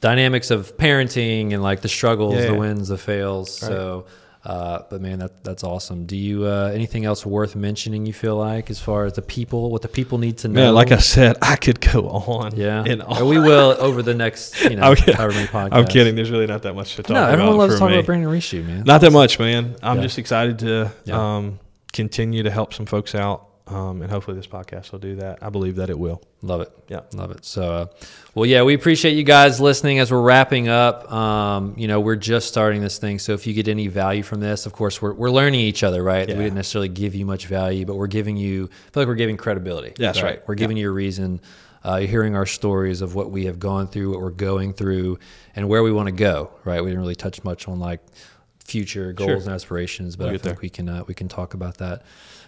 dynamics 0.00 0.50
of 0.50 0.76
parenting 0.76 1.52
and 1.52 1.62
like 1.62 1.80
the 1.82 1.88
struggles, 1.88 2.34
Yeah, 2.34 2.46
the 2.46 2.54
wins, 2.54 2.88
the 2.88 2.98
fails. 2.98 3.62
Right. 3.62 3.68
So, 3.68 4.06
uh, 4.44 4.82
but 4.88 5.00
man, 5.02 5.18
that 5.18 5.44
that's 5.44 5.62
awesome. 5.62 6.06
Do 6.06 6.16
you 6.16 6.44
uh, 6.46 6.70
anything 6.72 7.04
else 7.04 7.26
worth 7.26 7.54
mentioning? 7.54 8.06
You 8.06 8.12
feel 8.14 8.36
like 8.36 8.70
as 8.70 8.80
far 8.80 9.04
as 9.04 9.12
the 9.12 9.20
people, 9.22 9.70
what 9.70 9.82
the 9.82 9.88
people 9.88 10.16
need 10.16 10.38
to 10.38 10.48
know? 10.48 10.54
Man, 10.66 10.74
like 10.74 10.92
I 10.92 10.98
said, 10.98 11.36
I 11.42 11.56
could 11.56 11.78
go 11.80 12.08
on. 12.08 12.56
yeah, 12.56 12.82
And 12.86 13.02
Or 13.02 13.26
we 13.26 13.38
will 13.38 13.76
over 13.78 14.00
the 14.02 14.14
next 14.14 14.62
you 14.70 14.76
know 14.76 14.94
kidding. 14.94 15.14
however 15.14 15.34
many 15.34 15.46
podcasts. 15.46 15.68
I'm 15.72 15.86
kidding. 15.86 16.14
There's 16.14 16.30
really 16.30 16.46
not 16.46 16.62
that 16.62 16.74
much 16.74 16.96
to 16.96 17.02
talk 17.02 17.10
No, 17.10 17.20
about. 17.22 17.32
everyone 17.32 17.56
loves 17.58 17.74
for 17.74 17.78
to 17.78 17.80
talk 17.84 17.92
about 17.92 18.06
Brandon 18.06 18.30
Richoux, 18.30 18.64
man. 18.66 18.84
Not 18.86 19.02
that 19.02 19.12
much, 19.12 19.38
man. 19.38 19.76
I'm 19.82 19.96
Yeah. 19.98 20.02
just 20.04 20.18
excited 20.18 20.58
to 20.60 20.90
Yeah. 21.04 21.36
um, 21.36 21.58
continue 21.92 22.42
to 22.44 22.50
help 22.50 22.72
some 22.72 22.86
folks 22.86 23.14
out. 23.14 23.46
Um, 23.70 24.02
and 24.02 24.10
hopefully 24.10 24.36
this 24.36 24.48
podcast 24.48 24.90
will 24.90 24.98
do 24.98 25.16
that. 25.16 25.38
I 25.42 25.48
believe 25.48 25.76
that 25.76 25.90
it 25.90 25.98
will. 25.98 26.20
Love 26.42 26.60
it. 26.60 26.72
Yeah. 26.88 27.02
Love 27.14 27.30
it. 27.30 27.44
So, 27.44 27.62
uh, 27.62 27.86
well, 28.34 28.44
yeah, 28.46 28.62
we 28.62 28.74
appreciate 28.74 29.12
you 29.12 29.22
guys 29.22 29.60
listening 29.60 30.00
as 30.00 30.10
we're 30.10 30.20
wrapping 30.20 30.68
up. 30.68 31.10
Um, 31.12 31.74
you 31.76 31.86
know, 31.86 32.00
we're 32.00 32.16
just 32.16 32.48
starting 32.48 32.80
this 32.80 32.98
thing. 32.98 33.20
So 33.20 33.32
if 33.32 33.46
you 33.46 33.54
get 33.54 33.68
any 33.68 33.86
value 33.86 34.24
from 34.24 34.40
this, 34.40 34.66
of 34.66 34.72
course, 34.72 35.00
we're, 35.00 35.14
we're 35.14 35.30
learning 35.30 35.60
each 35.60 35.84
other, 35.84 36.02
right? 36.02 36.28
Yeah. 36.28 36.36
We 36.36 36.44
didn't 36.44 36.56
necessarily 36.56 36.88
give 36.88 37.14
you 37.14 37.24
much 37.24 37.46
value, 37.46 37.86
but 37.86 37.94
we're 37.94 38.08
giving 38.08 38.36
you, 38.36 38.64
I 38.64 38.90
feel 38.90 39.02
like 39.02 39.08
we're 39.08 39.14
giving 39.14 39.36
credibility. 39.36 39.92
That's 39.96 40.22
right. 40.22 40.42
We're 40.48 40.56
giving 40.56 40.76
you 40.76 40.88
a 40.88 40.92
reason. 40.92 41.40
Uh, 41.84 41.96
you're 41.96 42.08
hearing 42.08 42.34
our 42.36 42.46
stories 42.46 43.00
of 43.00 43.14
what 43.14 43.30
we 43.30 43.46
have 43.46 43.58
gone 43.58 43.86
through, 43.86 44.10
what 44.10 44.20
we're 44.20 44.30
going 44.30 44.74
through, 44.74 45.18
and 45.56 45.68
where 45.68 45.82
we 45.82 45.92
want 45.92 46.08
to 46.08 46.12
go, 46.12 46.50
right? 46.64 46.82
We 46.82 46.90
didn't 46.90 47.00
really 47.00 47.14
touch 47.14 47.42
much 47.44 47.68
on 47.68 47.78
like 47.78 48.00
future 48.70 49.12
goals 49.12 49.28
Sure. 49.28 49.36
and 49.38 49.48
aspirations, 49.50 50.16
but 50.16 50.24
We'll 50.26 50.34
I 50.34 50.38
think 50.38 50.56
there. 50.56 50.62
we 50.62 50.68
can 50.70 50.88
uh, 50.88 51.04
we 51.06 51.14
can 51.14 51.28
talk 51.28 51.54
about 51.54 51.78
that 51.78 52.02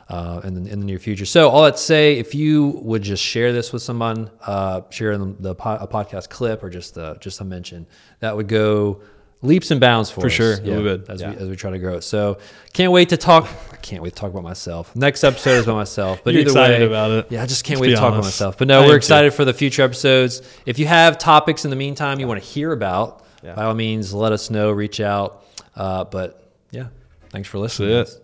uh, 0.08 0.40
in 0.44 0.52
the, 0.54 0.70
in 0.72 0.80
the 0.80 0.86
near 0.86 0.98
future. 0.98 1.26
So 1.26 1.48
all 1.50 1.62
that 1.64 1.76
to 1.76 1.82
say, 1.82 2.18
if 2.18 2.34
you 2.34 2.80
would 2.82 3.02
just 3.02 3.22
share 3.22 3.52
this 3.52 3.72
with 3.72 3.82
someone, 3.82 4.30
uh, 4.46 4.82
share 4.90 5.16
the, 5.18 5.34
the 5.38 5.54
po- 5.54 5.78
a 5.80 5.86
podcast 5.88 6.28
clip 6.28 6.62
or 6.62 6.70
just 6.70 6.96
uh, 6.98 7.14
just 7.20 7.40
a 7.40 7.44
mention, 7.44 7.86
that 8.20 8.36
would 8.36 8.48
go 8.48 9.00
leaps 9.44 9.72
and 9.72 9.80
bounds 9.80 10.08
for, 10.08 10.20
For 10.20 10.26
us. 10.28 10.32
sure. 10.32 10.52
It 10.54 10.82
would. 10.82 11.10
as 11.10 11.20
Yeah. 11.20 11.30
we 11.30 11.36
as 11.36 11.48
we 11.48 11.56
try 11.56 11.70
to 11.72 11.78
grow 11.78 11.94
it. 11.96 12.02
So 12.02 12.38
can't 12.72 12.92
wait 12.92 13.08
to 13.08 13.16
talk. 13.16 13.48
I 13.72 13.76
can't 13.76 14.02
wait 14.02 14.10
to 14.10 14.20
talk 14.20 14.30
about 14.30 14.44
myself. 14.44 14.94
Next 14.94 15.24
episode 15.24 15.56
is 15.58 15.64
about 15.64 15.76
myself, 15.76 16.20
but 16.22 16.32
You're 16.34 16.42
either 16.42 16.50
excited 16.50 16.80
way, 16.80 16.86
about 16.86 17.10
it. 17.10 17.26
Yeah, 17.32 17.42
I 17.42 17.46
just 17.46 17.64
can't 17.64 17.80
Let's 17.80 17.88
wait 17.88 17.94
to 17.96 18.00
talk 18.00 18.12
about 18.12 18.24
myself. 18.24 18.56
But 18.58 18.68
no, 18.68 18.80
am 18.80 18.84
we're 18.86 18.92
too. 18.92 18.96
excited 18.98 19.34
for 19.34 19.44
the 19.44 19.52
future 19.54 19.82
episodes. 19.82 20.42
If 20.66 20.78
you 20.78 20.86
have 20.86 21.18
topics 21.18 21.64
in 21.64 21.70
the 21.70 21.76
meantime 21.84 22.20
you 22.20 22.28
want 22.28 22.40
to 22.42 22.46
hear 22.48 22.70
about, 22.72 23.24
Yeah. 23.42 23.54
by 23.56 23.64
all 23.64 23.74
means, 23.74 24.14
let 24.14 24.30
us 24.32 24.50
know. 24.50 24.70
Reach 24.70 25.00
out. 25.00 25.41
Uh, 25.74 26.04
but 26.04 26.52
yeah, 26.70 26.88
thanks 27.30 27.48
for 27.48 27.58
listening. 27.58 28.21